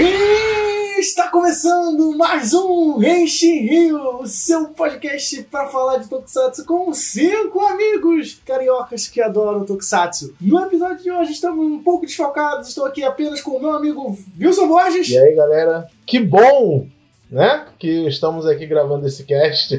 [0.00, 6.94] E está começando mais um Renshi Rio, o seu podcast para falar de Tokusatsu com
[6.94, 10.36] cinco amigos cariocas que adoram Tokusatsu.
[10.40, 14.16] No episódio de hoje estamos um pouco desfalcados, estou aqui apenas com o meu amigo
[14.40, 15.08] Wilson Borges.
[15.08, 15.88] E aí, galera?
[16.06, 16.86] Que bom,
[17.28, 17.66] né?
[17.76, 19.74] Que estamos aqui gravando esse cast.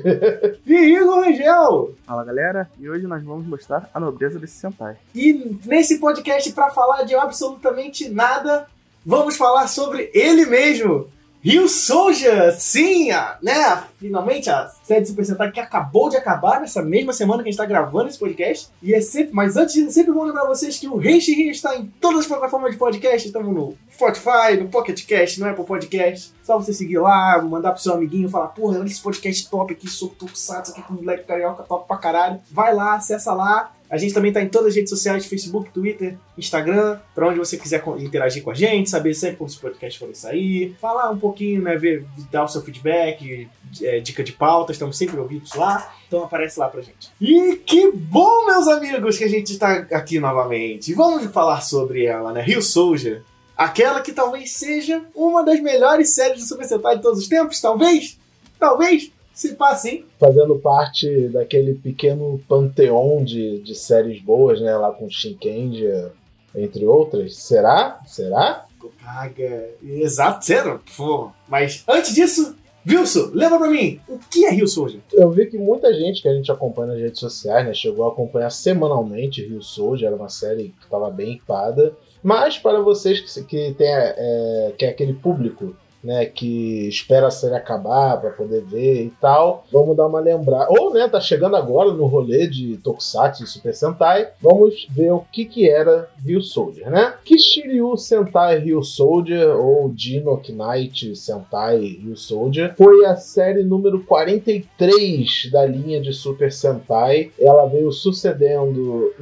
[0.67, 1.95] e Igor Rangel.
[2.05, 2.69] Fala, galera.
[2.77, 4.97] E hoje nós vamos mostrar a nobreza desse Sentai.
[5.15, 8.67] E nesse podcast para falar de absolutamente nada,
[9.05, 11.07] vamos falar sobre ele mesmo,
[11.41, 13.81] Rio Soldier, sim, a, né?
[13.97, 17.51] Finalmente a série de Super Sentai que acabou de acabar nessa mesma semana que a
[17.51, 18.67] gente está gravando esse podcast.
[18.83, 21.77] E é sempre, mas antes, é sempre bom lembrar vocês que o Reishi Rio está
[21.77, 23.25] em todas as plataformas de podcast.
[23.25, 26.33] Estamos no Spotify, no Pocket Cast, no Apple Podcast.
[26.43, 29.87] Só você seguir lá, mandar pro seu amiguinho falar, porra, olha esse podcast top aqui,
[29.87, 32.41] sou Tokusatsu aqui com o moleque carioca top pra caralho.
[32.51, 33.71] Vai lá, acessa lá.
[33.89, 37.57] A gente também tá em todas as redes sociais, Facebook, Twitter, Instagram, para onde você
[37.57, 41.63] quiser interagir com a gente, saber sempre quando os podcasts forem sair, falar um pouquinho,
[41.63, 43.49] né, ver, dar o seu feedback,
[43.81, 47.09] é, dica de pauta, estamos sempre ouvidos lá, então aparece lá pra gente.
[47.19, 50.93] E que bom, meus amigos, que a gente está aqui novamente.
[50.93, 53.23] Vamos falar sobre ela, né, Rio Soldier.
[53.57, 57.59] Aquela que talvez seja uma das melhores séries de Super Sentai de todos os tempos,
[57.59, 58.17] talvez?
[58.57, 59.11] Talvez?
[59.39, 60.05] Se passa, hein?
[60.19, 64.75] Fazendo parte daquele pequeno panteão de, de séries boas, né?
[64.75, 66.11] Lá com Shinkendia,
[66.53, 67.37] entre outras.
[67.37, 68.01] Será?
[68.05, 68.65] Será?
[69.01, 69.69] Caga.
[69.81, 70.81] Exato, zero.
[70.97, 71.31] Pô.
[71.47, 72.53] Mas antes disso,
[72.85, 74.99] Wilson, lembra pra mim, o que é Rio Soldier?
[75.13, 78.11] Eu vi que muita gente que a gente acompanha nas redes sociais, né, chegou a
[78.11, 81.93] acompanhar semanalmente Rio Soldier, era uma série que estava bem equipada.
[82.21, 87.31] Mas para vocês que, que tem é, que é aquele público né, que espera a
[87.31, 89.65] série acabar para poder ver e tal.
[89.71, 90.67] Vamos dar uma lembrada.
[90.69, 94.29] Ou, né, tá chegando agora no rolê de Tokusatsu e Super Sentai.
[94.41, 97.13] Vamos ver o que que era Rio Soldier, né?
[97.23, 105.49] Kishiryu Sentai Rio Soldier ou Dino Knight Sentai Rio Soldier foi a série número 43
[105.51, 107.31] da linha de Super Sentai.
[107.39, 109.13] Ela veio sucedendo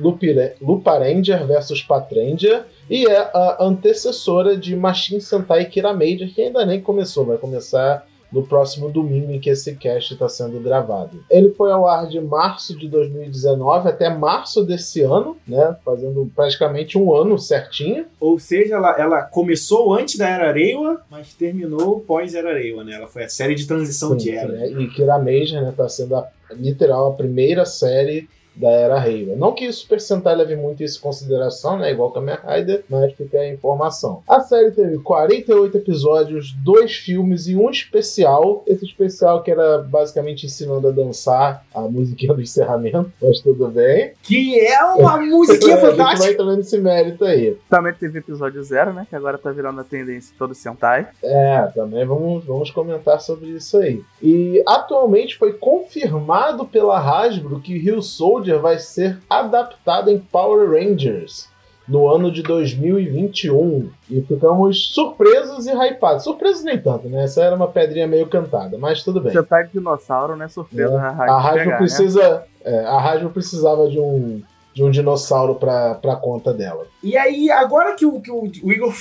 [0.61, 6.81] Luparenger versus Patranger e é a antecessora de Machine Sentai Kira Major, que ainda nem
[6.81, 11.23] começou, vai começar no próximo domingo em que esse cast está sendo gravado.
[11.29, 15.75] Ele foi ao ar de março de 2019 até março desse ano, né?
[15.83, 18.05] Fazendo praticamente um ano certinho.
[18.19, 22.95] Ou seja, ela, ela começou antes da Era Reiwa, mas terminou pós Era Reiwa, né?
[22.95, 24.67] Ela foi a série de transição sim, de era.
[24.67, 24.81] Sim, né?
[24.81, 25.73] E Kira Major, né?
[25.75, 28.27] Tá sendo a, literal a primeira série
[28.57, 29.35] da era Reiwa.
[29.35, 31.91] Não que o Super Sentai leve muito isso em consideração, né?
[31.91, 34.23] Igual Kamen Rider, mas fica a informação.
[34.27, 38.63] A série teve 48 episódios, dois filmes e um especial.
[38.65, 44.13] Esse especial que era basicamente ensinando a dançar a musiquinha do encerramento, mas tudo bem.
[44.23, 46.07] Que é uma musiquinha fantástica.
[46.07, 47.57] A gente vai entrando nesse mérito aí.
[47.69, 49.05] Também teve episódio zero, né?
[49.09, 51.07] Que agora tá virando a tendência todo Sentai.
[51.21, 54.01] É, também vamos, vamos comentar sobre isso aí.
[54.21, 60.71] E atualmente foi confirmado pela Hasbro que Rio Soldier Soldier vai ser adaptada em Power
[60.71, 61.49] Rangers
[61.87, 63.89] no ano de 2021.
[64.09, 66.23] E ficamos surpresos e hypados.
[66.23, 67.23] Surpresos nem tanto, né?
[67.23, 69.33] Essa era uma pedrinha meio cantada, mas tudo bem.
[69.33, 70.47] Você tá de dinossauro, né?
[70.47, 70.95] Surpresa.
[70.95, 71.29] É.
[71.29, 71.77] A Rádio né?
[71.77, 72.29] precisa.
[72.29, 72.43] Né?
[72.63, 74.41] É, a Rádio precisava de um
[74.77, 76.85] de um dinossauro pra, pra conta dela.
[77.01, 78.93] E aí, agora que o, que o, Igor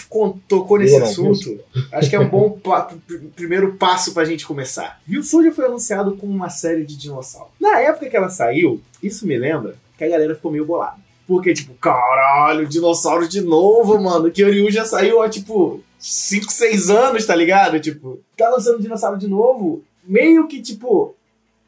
[0.49, 1.61] tocou nesse assunto,
[1.93, 2.59] acho que é um bom
[3.37, 4.99] primeiro passo pra gente começar.
[5.23, 7.53] Soldier foi anunciado como uma série de dinossauros.
[7.61, 10.97] Na época que ela saiu, isso me lembra que a galera ficou meio bolada.
[11.27, 14.31] Porque, tipo, caralho, dinossauro de novo, mano.
[14.31, 17.79] Que Ryu já saiu há, tipo, 5, 6 anos, tá ligado?
[17.81, 19.83] Tipo, tá lançando dinossauro de novo.
[20.07, 21.15] Meio que, tipo,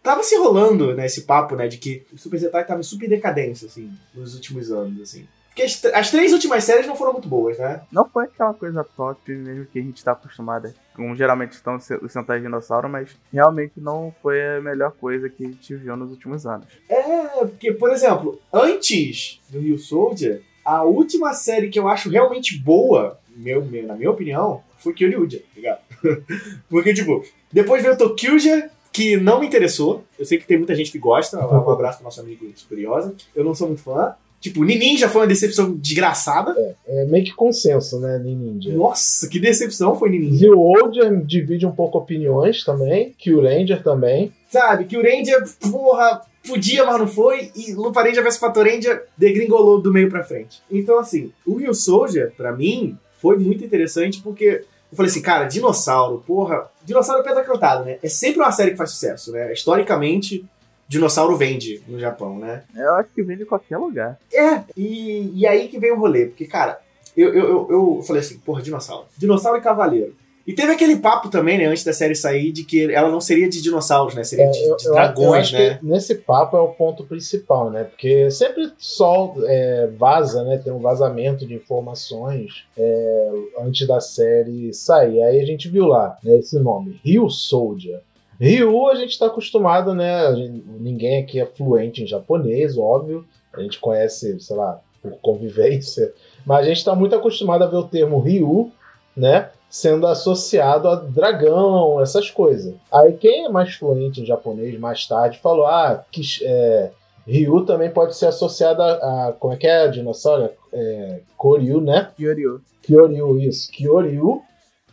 [0.03, 3.09] tava se rolando, né, esse papo, né, de que o Super Sentai tava em super
[3.09, 5.27] decadência, assim, nos últimos anos, assim.
[5.49, 7.83] Porque as, as, três últimas séries não foram muito boas, né?
[7.91, 12.13] Não foi aquela coisa top mesmo que a gente tá acostumado, como geralmente estão os
[12.13, 16.47] Sentai Dinossauro, mas realmente não foi a melhor coisa que a gente viu nos últimos
[16.47, 16.69] anos.
[16.89, 22.57] É, porque, por exemplo, antes do Rio Soldier, a última série que eu acho realmente
[22.57, 25.81] boa, meu, meu, na minha opinião, foi Kyoryuja, tá ligado?
[26.71, 30.03] porque, tipo, depois veio Tokyuja, que não me interessou.
[30.19, 31.39] Eu sei que tem muita gente que gosta.
[31.39, 33.15] Um abraço pro nosso amigo Superiosa.
[33.33, 34.13] Eu não sou muito fã.
[34.41, 36.53] Tipo, Ninja foi uma decepção desgraçada.
[36.85, 38.73] É, é meio que consenso, né, Ninja.
[38.73, 40.47] Nossa, que decepção foi Ninja.
[40.47, 44.33] E o Older divide um pouco opiniões também, que o Ranger também.
[44.51, 47.53] Sabe, que o Ranger, porra, podia, mas não foi.
[47.55, 50.61] E Lupa Ranger vs Fator Ranger degringolou do meio pra frente.
[50.69, 55.45] Então, assim, o Rio Soldier, pra mim, foi muito interessante porque eu falei assim, cara,
[55.45, 56.69] dinossauro, porra.
[56.89, 57.99] Dinossauro é pedra cantada, né?
[58.03, 59.53] É sempre uma série que faz sucesso, né?
[59.53, 60.43] Historicamente,
[60.89, 62.63] dinossauro vende no Japão, né?
[62.75, 64.19] Eu acho que vende em qualquer lugar.
[64.33, 66.81] É, e, e aí que vem o rolê, porque, cara,
[67.15, 69.07] eu, eu, eu, eu falei assim, porra, dinossauro.
[69.19, 70.17] Dinossauro e cavaleiro.
[70.49, 73.49] E teve aquele papo também, né, antes da série sair, de que ela não seria
[73.51, 74.25] de dinossauros, né?
[74.25, 75.79] Seria É, de, de eu- dragões, eu né?
[75.83, 77.85] nesse papo é o ponto principal, né?
[77.85, 80.57] Porque sempre só é, vaza, né?
[80.57, 83.31] Tem um vazamento de informações é,
[83.61, 85.23] antes da série sair.
[85.23, 88.01] Aí a gente viu lá, né, esse nome, Ryu Soldier.
[88.41, 90.35] Ryu a gente está acostumado, né?
[90.35, 93.25] gente- ninguém aqui é fluente em japonês, óbvio.
[93.53, 96.13] A gente conhece, sei lá, por convivência.
[96.47, 98.71] Mas a gente está muito acostumado a ver o termo Ryu,
[99.17, 99.51] né?
[99.71, 102.75] Sendo associado a dragão, essas coisas.
[102.93, 106.91] Aí quem é mais fluente em japonês mais tarde falou: ah, que é,
[107.27, 108.93] Ryu também pode ser associado a,
[109.29, 109.87] a- Como é que é?
[109.89, 110.49] Dinossauro?
[110.73, 112.11] É, Koryu, né?
[112.17, 112.61] Kyoryu.
[112.83, 113.71] Kyoryu, isso.
[113.71, 114.41] Kyoryu,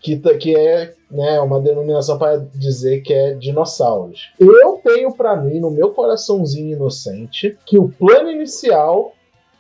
[0.02, 4.32] que, tá- que é né, uma denominação para dizer que é dinossauros.
[4.38, 9.14] Eu tenho para mim, no meu coraçãozinho inocente, que o plano inicial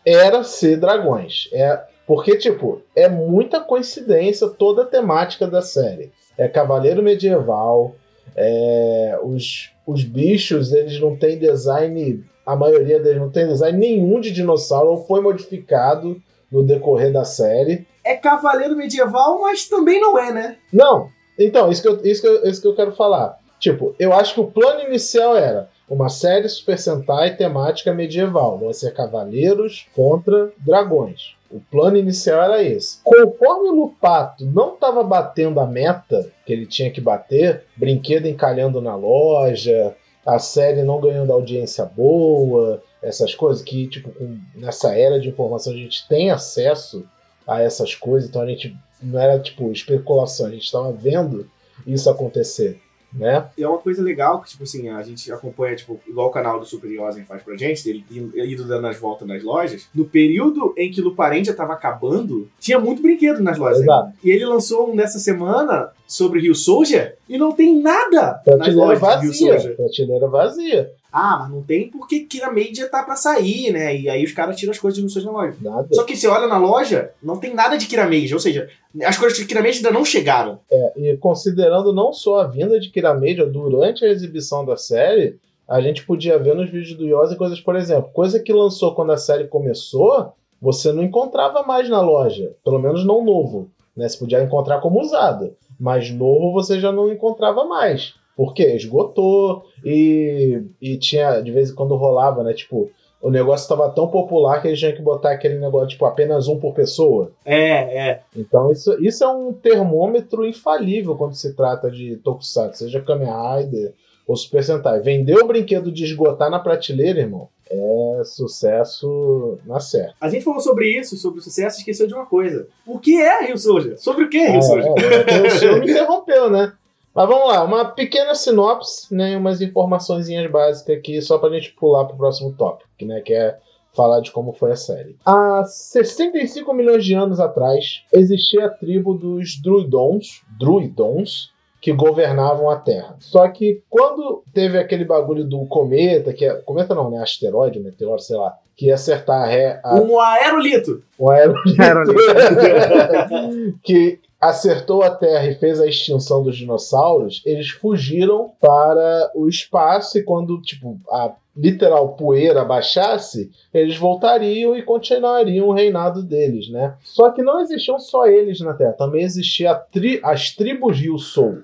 [0.05, 1.47] era ser dragões.
[1.53, 6.11] É, porque, tipo, é muita coincidência toda a temática da série.
[6.37, 7.95] É cavaleiro medieval,
[8.35, 14.19] é, os, os bichos, eles não têm design, a maioria deles não tem design nenhum
[14.19, 16.21] de dinossauro, ou foi modificado
[16.51, 17.87] no decorrer da série.
[18.03, 20.57] É cavaleiro medieval, mas também não é, né?
[20.71, 23.37] Não, então, isso que, eu, isso, que eu, isso que eu quero falar.
[23.59, 28.57] Tipo, eu acho que o plano inicial era uma série Super Sentai temática medieval.
[28.57, 31.34] Vão ser cavaleiros contra dragões.
[31.49, 32.99] O plano inicial era esse.
[33.03, 38.81] Conforme o Lupato não estava batendo a meta que ele tinha que bater, brinquedo encalhando
[38.81, 39.95] na loja,
[40.25, 45.71] a série não ganhando audiência boa, essas coisas que, tipo, com- nessa era de informação
[45.71, 47.05] a gente tem acesso
[47.47, 51.47] a essas coisas, então a gente não era tipo especulação, a gente estava vendo
[51.85, 52.81] isso acontecer,
[53.15, 53.45] né?
[53.57, 56.59] E é uma coisa legal que, tipo assim, a gente acompanha, tipo, igual o canal
[56.59, 59.87] do Super Yosen faz pra gente, dele indo- dando as voltas nas lojas.
[59.93, 63.81] No período em que Luparendia tava acabando, tinha muito brinquedo nas lojas.
[63.81, 64.11] Exato.
[64.23, 68.75] E ele lançou um nessa semana sobre Rio Soldier e não tem nada nas Prateleira
[68.75, 69.75] lojas de Rio vazia, Soldier.
[69.75, 73.95] prateleira vazia, Ah, mas não tem porque Kira Media tá pra sair, né?
[73.95, 75.57] E aí os caras tiram as coisas de Soldier na loja.
[75.61, 75.87] nada.
[75.93, 78.67] Só que você olha na loja, não tem nada de Kira Media, ou seja,
[79.01, 80.59] as coisas de Kira Media ainda não chegaram.
[80.69, 85.79] É, e considerando não só a vinda de Kiramedia durante a exibição da série, a
[85.79, 89.17] gente podia ver nos vídeos do Yosa coisas, por exemplo, coisa que lançou quando a
[89.17, 94.09] série começou, você não encontrava mais na loja, pelo menos não novo, né?
[94.09, 98.15] Você podia encontrar como usado, mas novo você já não encontrava mais.
[98.35, 98.75] Por quê?
[98.75, 102.53] Esgotou e, e tinha, de vez em quando rolava, né?
[102.53, 102.89] Tipo,
[103.21, 106.59] o negócio estava tão popular que eles tinham que botar aquele negócio, tipo, apenas um
[106.59, 107.31] por pessoa.
[107.45, 108.21] É, é.
[108.35, 113.93] Então isso, isso é um termômetro infalível quando se trata de Tokusatsu, seja Kamen Rider
[114.27, 114.99] ou Super Sentai.
[114.99, 120.13] Vender o brinquedo de esgotar na prateleira, irmão, é sucesso na certa.
[120.21, 122.67] A gente falou sobre isso, sobre o sucesso, e esqueceu de uma coisa.
[122.85, 123.97] O que é Rio Soldier?
[123.99, 124.87] Sobre o que é Rio Ah, Soldier?
[125.13, 126.73] é, porque o senhor me interrompeu, né?
[127.15, 132.03] Mas vamos lá, uma pequena sinopse, né, umas informaçõezinhas básicas aqui, só pra gente pular
[132.03, 133.57] pro próximo tópico, que, né, que é
[133.95, 135.15] falar de como foi a série.
[135.25, 142.77] Há 65 milhões de anos atrás, existia a tribo dos Druidons, Druidons, que governavam a
[142.77, 143.15] Terra.
[143.19, 146.55] Só que quando teve aquele bagulho do cometa, que é.
[146.55, 147.19] Cometa não, né?
[147.19, 148.57] Asteroide, meteoro, sei lá.
[148.75, 151.03] Que ia acertar a, ré, a, Um aerolito.
[151.17, 152.19] o aero Aerolito.
[153.83, 160.17] que acertou a Terra e fez a extinção dos dinossauros, eles fugiram para o espaço
[160.17, 166.95] e quando, tipo, a literal poeira baixasse, eles voltariam e continuariam o reinado deles, né?
[167.01, 171.59] Só que não existiam só eles na Terra, também existia tri- as tribos Soul,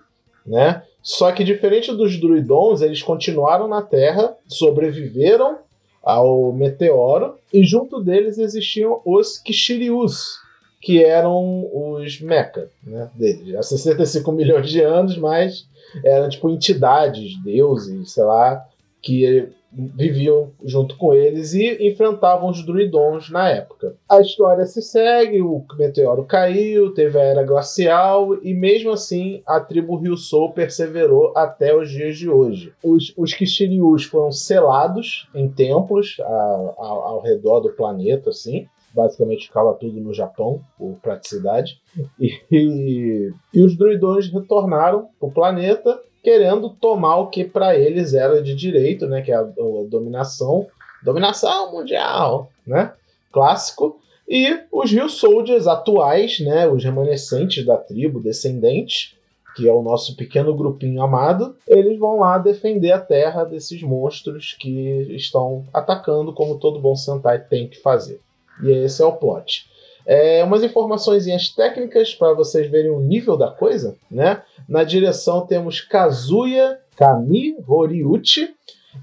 [0.46, 0.84] né?
[1.04, 5.58] Só que diferente dos druidons, eles continuaram na Terra, sobreviveram
[6.02, 10.40] ao meteoro e junto deles existiam os Kishirius,
[10.82, 13.56] que eram os mecha né, deles.
[13.56, 15.66] Há 65 milhões de anos, mas
[16.04, 18.66] eram tipo entidades, deuses, sei lá,
[19.02, 23.96] que viviam junto com eles e enfrentavam os druidons na época.
[24.10, 29.62] A história se segue, o meteoro caiu, teve a era glacial e mesmo assim a
[29.62, 32.74] tribo Ryusou perseverou até os dias de hoje.
[32.84, 39.48] Os, os Kishirius foram selados em templos a- a- ao redor do planeta, assim, basicamente
[39.48, 41.80] ficava tudo no Japão, por praticidade.
[42.20, 48.42] E, e os druidões retornaram para o planeta querendo tomar o que para eles era
[48.42, 50.68] de direito, né, que é a, a dominação,
[51.04, 52.94] dominação mundial, né?
[53.32, 54.00] Clássico.
[54.28, 59.16] E os Rio Soldiers atuais, né, os remanescentes da tribo, descendentes,
[59.56, 64.56] que é o nosso pequeno grupinho amado, eles vão lá defender a terra desses monstros
[64.58, 68.22] que estão atacando, como todo bom Sentai tem que fazer.
[68.62, 69.70] E esse é o plot.
[70.06, 74.42] É, umas informações técnicas para vocês verem o nível da coisa, né?
[74.68, 78.54] Na direção temos Kazuya Kami Horiuchi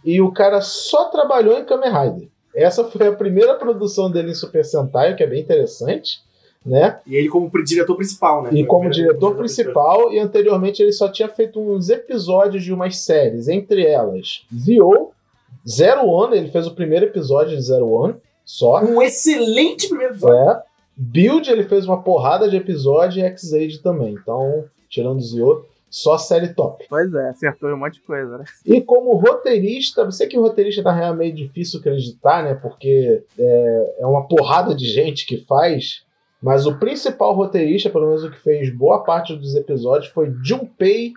[0.05, 2.29] e o cara só trabalhou em Kamen Rider.
[2.55, 6.19] Essa foi a primeira produção dele em Super Sentai, que é bem interessante,
[6.65, 6.99] né?
[7.07, 8.51] E ele como diretor principal, né?
[8.53, 13.49] E como diretor principal, e anteriormente ele só tinha feito uns episódios de umas séries,
[13.49, 15.11] entre elas Zio,
[15.67, 18.17] Zero One, ele fez o primeiro episódio de Zero One,
[18.49, 18.83] só.
[18.83, 20.39] Um excelente primeiro episódio.
[20.39, 20.63] É.
[20.97, 24.15] Build, ele fez uma porrada de episódio e X-Aid também.
[24.15, 26.87] Então, tirando Zio, só série top.
[26.89, 28.45] Pois é, acertou um monte de coisa, né?
[28.65, 32.55] E como roteirista, você que roteirista na real é meio difícil acreditar, né?
[32.55, 36.03] Porque é, é uma porrada de gente que faz.
[36.43, 41.13] Mas o principal roteirista, pelo menos o que fez boa parte dos episódios, foi Junpei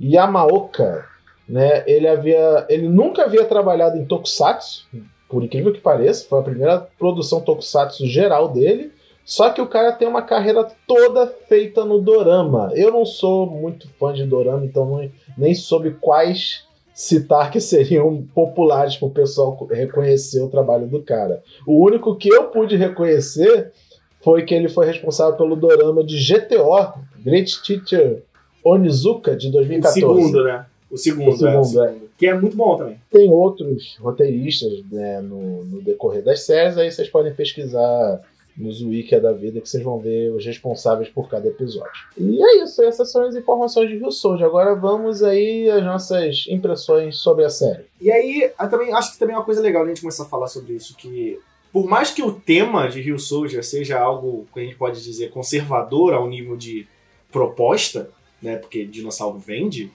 [0.00, 1.06] Yamaoka.
[1.48, 1.84] Né?
[1.86, 4.88] Ele, havia, ele nunca havia trabalhado em Tokusatsu,
[5.32, 8.92] por incrível que pareça, foi a primeira produção Tokusatsu geral dele.
[9.24, 12.70] Só que o cara tem uma carreira toda feita no dorama.
[12.74, 18.22] Eu não sou muito fã de dorama, então não, nem soube quais citar que seriam
[18.34, 21.42] populares para o pessoal reconhecer o trabalho do cara.
[21.66, 23.72] O único que eu pude reconhecer
[24.20, 26.92] foi que ele foi responsável pelo dorama de GTO,
[27.24, 28.22] Great Teacher
[28.62, 30.04] Onizuka, de 2014.
[30.04, 30.66] O segundo, né?
[30.92, 31.94] O segundo, o segundo, é.
[32.18, 33.00] Que é muito bom também.
[33.10, 38.20] Tem outros roteiristas né, no, no decorrer das séries, aí vocês podem pesquisar
[38.54, 42.08] nos wiki da vida que vocês vão ver os responsáveis por cada episódio.
[42.18, 44.46] E é isso, essas são as informações de Rio Soldier.
[44.46, 47.84] Agora vamos aí às nossas impressões sobre a série.
[47.98, 50.48] E aí, também, acho que também é uma coisa legal a gente começar a falar
[50.48, 51.40] sobre isso, que
[51.72, 55.30] por mais que o tema de Rio Soldier seja algo que a gente pode dizer
[55.30, 56.86] conservador ao nível de
[57.30, 58.10] proposta,
[58.42, 59.90] né, porque dinossauro vende,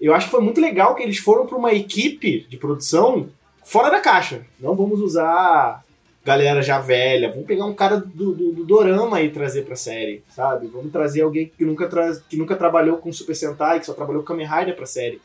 [0.00, 3.28] eu acho que foi muito legal que eles foram para uma equipe de produção
[3.64, 4.42] fora da caixa.
[4.58, 5.84] Não vamos usar
[6.24, 7.30] galera já velha.
[7.30, 10.66] Vamos pegar um cara do, do, do Dorama e trazer pra série, sabe?
[10.66, 14.22] Vamos trazer alguém que nunca, tra que nunca trabalhou com Super Sentai, que só trabalhou
[14.22, 15.20] com Kamen Rider pra série.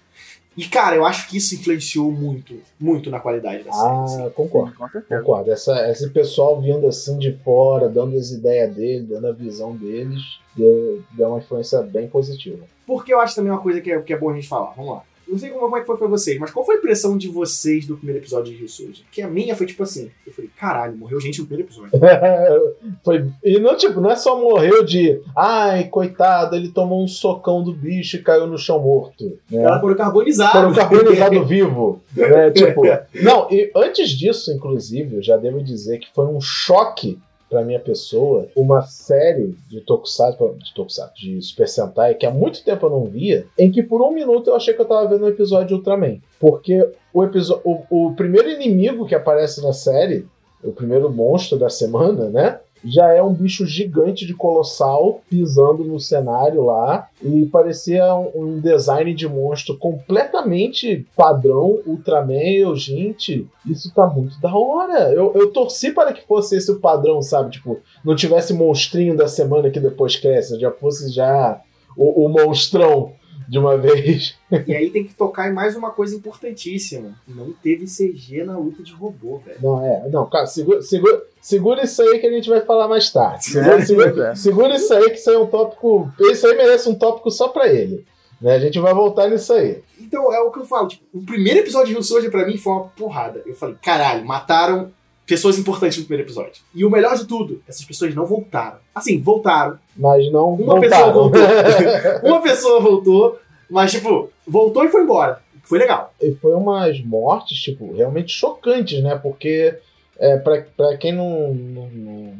[0.58, 3.88] E, cara, eu acho que isso influenciou muito, muito na qualidade da série.
[3.88, 4.30] Ah, assim.
[4.30, 4.74] concordo.
[5.08, 5.52] Concordo.
[5.52, 10.22] Essa, esse pessoal vindo assim de fora, dando as ideias dele, dando a visão deles,
[10.56, 12.64] deu, deu uma influência bem positiva.
[12.88, 14.72] Porque eu acho também uma coisa que é, que é bom a gente falar.
[14.78, 15.04] Vamos lá.
[15.28, 17.86] Não sei como, é que foi pra vocês, mas qual foi a impressão de vocês
[17.86, 18.94] do primeiro episódio de Rio?
[19.04, 21.92] Porque a minha foi tipo assim, eu falei, caralho, morreu gente no primeiro episódio.
[23.04, 27.64] foi, e não, tipo, não é só morreu de, ai, coitado, ele tomou um socão
[27.64, 29.38] do bicho e caiu no chão morto.
[29.50, 29.64] Né?
[29.64, 30.52] Ela foram carbonizado.
[30.52, 32.02] Foram carbonizado vivo.
[32.16, 32.52] Né?
[32.52, 32.82] Tipo,
[33.22, 37.20] não, e antes disso, inclusive, eu já devo dizer que foi um choque
[37.56, 42.62] para minha pessoa uma série de Tokusatsu, de Tokusatsu, de Super Sentai, que há muito
[42.66, 45.24] tempo eu não via, em que por um minuto eu achei que eu tava vendo
[45.24, 46.18] um episódio de Ultraman.
[46.38, 50.28] Porque o, episódio, o, o primeiro inimigo que aparece na série,
[50.62, 52.60] o primeiro monstro da semana, né?
[52.86, 58.60] Já é um bicho gigante de colossal pisando no cenário lá e parecia um, um
[58.60, 62.34] design de monstro completamente padrão Ultraman.
[62.34, 65.12] Eu, gente, isso tá muito da hora.
[65.12, 67.52] Eu, eu torci para que fosse esse o padrão, sabe?
[67.52, 71.62] Tipo, não tivesse monstrinho da semana que depois cresce, já fosse já
[71.96, 73.14] o, o monstrão
[73.48, 74.36] de uma vez.
[74.68, 77.16] E aí tem que tocar em mais uma coisa importantíssima.
[77.28, 79.60] Não teve CG na luta de robô, velho.
[79.62, 80.10] Não, é.
[80.10, 83.46] Não, cara, segura, segura, segura isso aí que a gente vai falar mais tarde.
[83.46, 86.12] Segura, segura, segura isso aí que isso aí é um tópico.
[86.20, 88.06] Isso aí merece um tópico só pra ele.
[88.42, 88.56] Né?
[88.56, 89.82] A gente vai voltar nisso aí.
[90.00, 90.88] Então, é o que eu falo.
[90.88, 93.42] Tipo, o primeiro episódio de Rio Soldier pra mim foi uma porrada.
[93.46, 94.92] Eu falei, caralho, mataram
[95.26, 96.64] pessoas importantes no primeiro episódio.
[96.74, 98.78] E o melhor de tudo, essas pessoas não voltaram.
[98.94, 99.80] Assim, voltaram.
[99.96, 100.82] Mas não Uma voltaram.
[100.82, 101.42] pessoa voltou.
[102.24, 103.40] uma pessoa voltou,
[103.70, 105.42] mas, tipo, voltou e foi embora.
[105.64, 106.14] Foi legal.
[106.22, 109.16] E foi umas mortes, tipo, realmente chocantes, né?
[109.16, 109.76] Porque,
[110.20, 111.88] é, pra, pra quem não, não,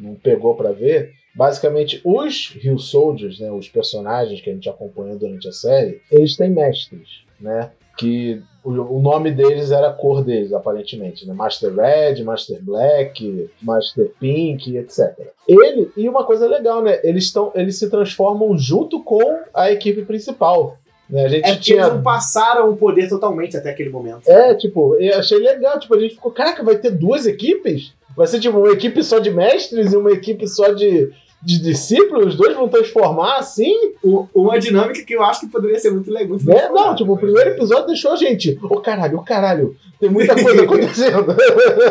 [0.00, 3.50] não pegou pra ver, basicamente os Hill Soldiers, né?
[3.50, 7.70] Os personagens que a gente acompanhou durante a série, eles têm mestres, né?
[7.98, 11.32] Que o, nome deles era a cor deles, aparentemente, né?
[11.32, 15.14] Master Red, Master Black, Master Pink, etc.
[15.46, 16.98] Ele, e uma coisa legal, né?
[17.04, 19.22] Eles, estão, eles se transformam junto com
[19.54, 20.78] a equipe principal.
[21.08, 21.24] Né?
[21.24, 21.82] A gente é porque tinha...
[21.82, 24.28] eles não passaram o poder totalmente até aquele momento.
[24.28, 25.78] É, tipo, eu achei legal.
[25.78, 27.92] Tipo, a gente ficou, caraca, vai ter duas equipes?
[28.16, 31.12] Vai ser tipo uma equipe só de mestres e uma equipe só de,
[31.42, 32.28] de discípulos?
[32.28, 33.74] Os dois vão transformar assim?
[34.02, 36.30] O, uma dinâmica que eu acho que poderia ser muito legal.
[36.30, 38.58] Muito é, não, tipo, o primeiro episódio deixou a gente.
[38.62, 41.36] Ô oh, caralho, ô oh, caralho, tem muita coisa acontecendo.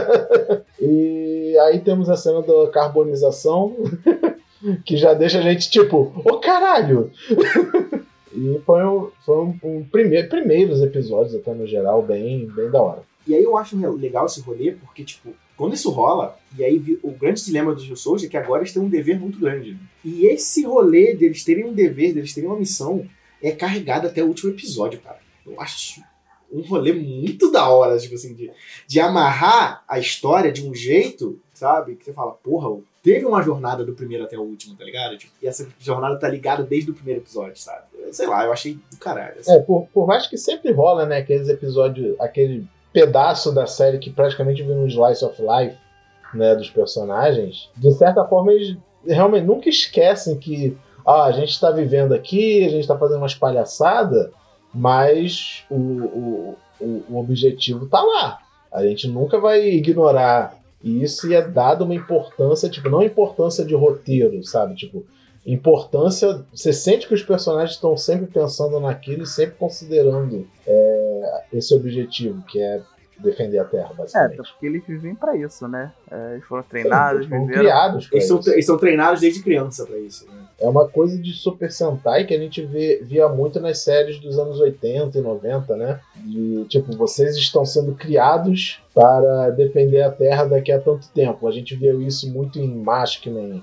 [0.79, 3.75] e aí temos a cena da carbonização.
[4.83, 7.11] que já deixa a gente tipo, ô oh, caralho!
[8.33, 12.81] E foi um, foi um, um primeiro, primeiros episódios, até no geral, bem, bem da
[12.81, 13.01] hora.
[13.27, 17.11] E aí eu acho legal esse rolê, porque, tipo, quando isso rola, e aí o
[17.11, 19.77] grande dilema dos Soldier é que agora eles têm um dever muito grande.
[20.03, 23.07] E esse rolê deles terem um dever, deles terem uma missão,
[23.41, 25.19] é carregado até o último episódio, cara.
[25.45, 26.01] Eu acho
[26.51, 28.51] um rolê muito da hora, tipo assim, de,
[28.87, 31.95] de amarrar a história de um jeito, sabe?
[31.95, 35.17] Que você fala, porra, teve uma jornada do primeiro até o último, tá ligado?
[35.17, 37.85] Tipo, e essa jornada tá ligada desde o primeiro episódio, sabe?
[38.11, 39.39] Sei lá, eu achei do caralho.
[39.39, 39.51] Assim.
[39.53, 44.09] É, por, por mais que sempre rola, né, aqueles episódios, aquele pedaço da série que
[44.09, 45.75] praticamente vira um slice of life,
[46.33, 51.71] né, dos personagens, de certa forma eles realmente nunca esquecem que ah, a gente está
[51.71, 54.31] vivendo aqui, a gente está fazendo umas palhaçadas,
[54.73, 58.39] mas o, o, o, o objetivo tá lá.
[58.71, 63.75] A gente nunca vai ignorar isso e é dado uma importância, tipo, não importância de
[63.75, 64.75] roteiro, sabe?
[64.75, 65.05] Tipo,
[65.45, 66.43] importância.
[66.53, 72.41] Você sente que os personagens estão sempre pensando naquilo e sempre considerando é, esse objetivo,
[72.47, 72.81] que é
[73.19, 74.33] defender a Terra, basicamente.
[74.33, 75.93] É, porque eles vivem para isso, né?
[76.11, 79.97] É, eles foram treinados, eles foram criados eles são, eles são, treinados desde criança para
[79.97, 80.25] isso.
[80.27, 80.45] Né?
[80.59, 84.37] É uma coisa de Super Sentai que a gente vê, via muito nas séries dos
[84.37, 85.99] anos 80 e 90, né?
[86.17, 91.47] De, tipo, vocês estão sendo criados para defender a Terra daqui a tanto tempo.
[91.47, 93.61] A gente viu isso muito em Maskman,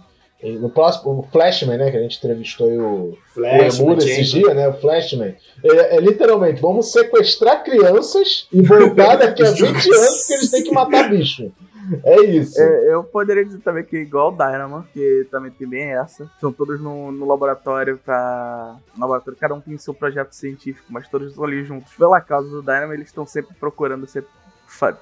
[0.50, 1.90] no próximo, o Flashman, né?
[1.90, 4.68] Que a gente entrevistou o, Flashman, o Emura esses dias, né?
[4.68, 5.34] O Flashman.
[5.64, 10.64] É, é, literalmente, vamos sequestrar crianças e voltar daqui a 20 anos que eles têm
[10.64, 11.52] que matar bicho.
[12.04, 12.60] É isso.
[12.60, 16.30] É, eu poderia dizer também que é igual o Dynamo, que também tem bem essa.
[16.40, 18.76] São todos no, no laboratório pra.
[18.94, 21.92] No laboratório, cada um tem seu projeto científico, mas todos estão ali juntos.
[21.94, 24.30] Pela causa do Dynamo, eles estão sempre procurando, sempre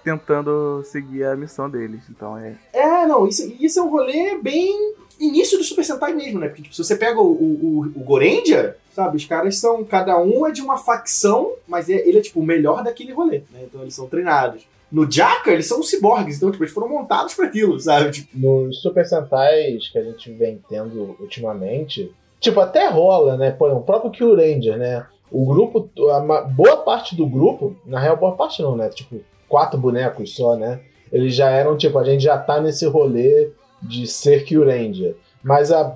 [0.03, 2.03] tentando seguir a missão deles.
[2.11, 2.57] Então é.
[2.73, 6.49] É, não, isso, isso é um rolê bem início do Super Sentai mesmo, né?
[6.49, 9.17] Porque tipo, se você pega o, o, o Gorendia, sabe?
[9.17, 9.85] Os caras são.
[9.85, 13.43] Cada um é de uma facção, mas é, ele é tipo o melhor daquele rolê,
[13.53, 13.61] né?
[13.65, 14.67] Então eles são treinados.
[14.91, 18.11] No Jaka, eles são ciborgues, então tipo, eles foram montados para aquilo, sabe?
[18.11, 18.37] Tipo...
[18.37, 23.53] Nos Super Sentais que a gente vem tendo ultimamente, tipo, até rola, né?
[23.53, 25.07] Por exemplo, o próprio Kill Ranger, né?
[25.31, 28.88] O grupo, a boa parte do grupo, na real, boa parte não, né?
[28.88, 30.81] Tipo, quatro bonecos só, né?
[31.13, 33.51] Eles já eram, tipo, a gente já tá nesse rolê
[33.83, 35.17] de ser Kyuranger.
[35.43, 35.95] Mas a,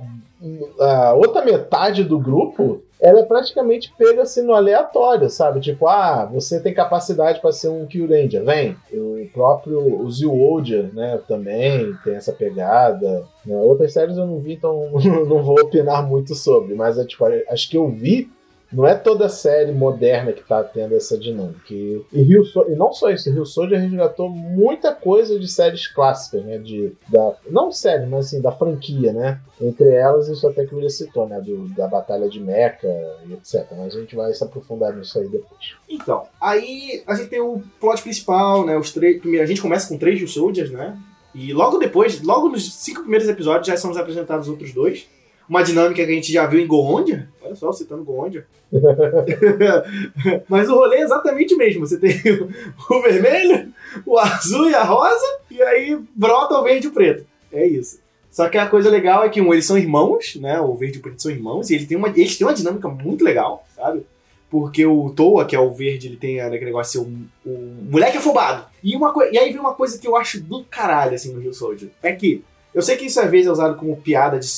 [0.81, 5.61] a outra metade do grupo ela é praticamente pega assim no aleatório, sabe?
[5.61, 8.77] Tipo, ah, você tem capacidade para ser um Kyuranger, vem.
[8.93, 13.25] O próprio o Zilwoja, né, também tem essa pegada.
[13.45, 13.57] Né?
[13.57, 14.90] Outras séries eu não vi, então
[15.29, 18.31] não vou opinar muito sobre, mas é, tipo, acho que eu vi
[18.74, 21.72] não é toda série moderna que tá tendo essa dinâmica.
[21.72, 26.44] E, Rio so e não só isso, Rio Soldier resgatou muita coisa de séries clássicas,
[26.44, 26.58] né?
[26.58, 29.40] De, da, não série, mas assim, da franquia, né?
[29.60, 31.40] Entre elas, isso até que o citou, né?
[31.40, 32.88] Do, da Batalha de Mecha
[33.26, 33.66] e etc.
[33.76, 35.76] Mas a gente vai se aprofundar nisso aí depois.
[35.88, 38.76] Então, aí a gente tem o plot principal, né?
[38.76, 38.92] Os.
[39.40, 40.98] A gente começa com três Rio Soldiers, né?
[41.32, 45.06] E logo depois, logo nos cinco primeiros episódios, já são apresentados outros dois
[45.48, 47.28] uma dinâmica que a gente já viu em Goondia.
[47.42, 48.46] Olha só, citando Goondia.
[50.48, 51.87] Mas o rolê é exatamente o mesmo.
[51.87, 52.20] Você tem
[52.90, 53.72] o vermelho,
[54.07, 57.26] o azul e a rosa, e aí brota o verde e o preto.
[57.52, 58.00] É isso.
[58.30, 60.61] Só que a coisa legal é que um, eles são irmãos, né?
[60.61, 62.88] O verde e o preto são irmãos, e ele tem uma, eles têm uma dinâmica
[62.88, 64.04] muito legal, sabe?
[64.50, 67.12] Porque o Toa, que é o verde, ele tem aquele negócio de ser
[67.46, 68.66] o, o moleque afobado.
[68.83, 71.54] E, uma, e aí vem uma coisa que eu acho do caralho, assim, no Rio
[71.54, 71.90] Soldier.
[72.02, 72.42] É que
[72.74, 74.48] eu sei que isso às vezes é usado como piada de,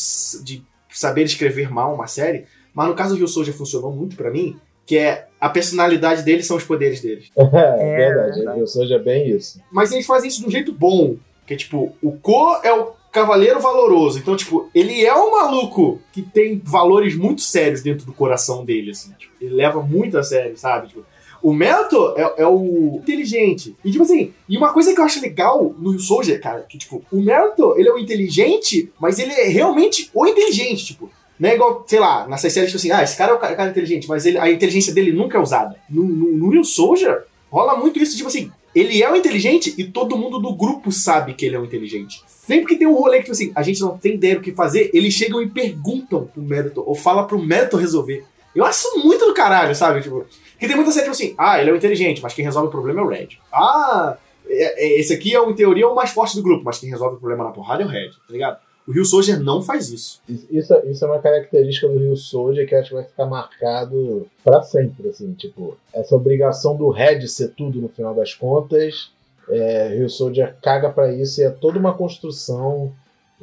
[0.42, 0.64] de
[0.98, 4.56] saber escrever mal uma série, mas no caso do Rio Soldier funcionou muito para mim,
[4.84, 7.30] que é a personalidade deles são os poderes deles.
[7.36, 9.60] É, é verdade, o Rio Soldier é bem isso.
[9.70, 12.92] Mas eles fazem isso de um jeito bom, que é tipo, o Ko é o
[13.12, 18.12] cavaleiro valoroso, então tipo, ele é um maluco que tem valores muito sérios dentro do
[18.12, 20.88] coração dele, assim, tipo, ele leva muito a sério, sabe?
[20.88, 21.04] Tipo,
[21.42, 23.76] o Melto é, é, o inteligente.
[23.84, 27.02] E, tipo assim, e uma coisa que eu acho legal no Soldier, cara, que, tipo,
[27.12, 31.10] o Melto, ele é o inteligente, mas ele é realmente o inteligente, tipo.
[31.38, 33.70] Não é igual, sei lá, nessas séries, tipo assim, ah, esse cara é o cara,
[33.70, 35.76] inteligente, mas ele, a inteligência dele nunca é usada.
[35.88, 39.84] No, no, no Rio Soldier, rola muito isso, tipo assim, ele é o inteligente e
[39.84, 42.22] todo mundo do grupo sabe que ele é o inteligente.
[42.26, 44.52] Sempre que tem um rolê que, tipo assim, a gente não tem ideia do que
[44.52, 48.24] fazer, eles chegam e perguntam pro Meritor, ou fala pro Meritor resolver.
[48.54, 50.00] Eu acho muito do caralho, sabe?
[50.00, 50.24] Tipo,
[50.58, 52.70] que tem muita série, tipo assim, ah, ele é o inteligente, mas quem resolve o
[52.70, 53.28] problema é o Red.
[53.52, 54.16] Ah,
[54.48, 57.16] é, é, esse aqui é, em teoria, o mais forte do grupo, mas quem resolve
[57.16, 58.58] o problema na porrada é o Red, tá ligado?
[58.86, 60.22] O Rio Soldier não faz isso.
[60.28, 64.62] Isso, isso é uma característica do Rio Soldier que acho que vai ficar marcado para
[64.62, 69.10] sempre, assim, tipo, essa obrigação do Red ser tudo no final das contas,
[69.48, 72.92] é, Rio Soldier caga para isso e é toda uma construção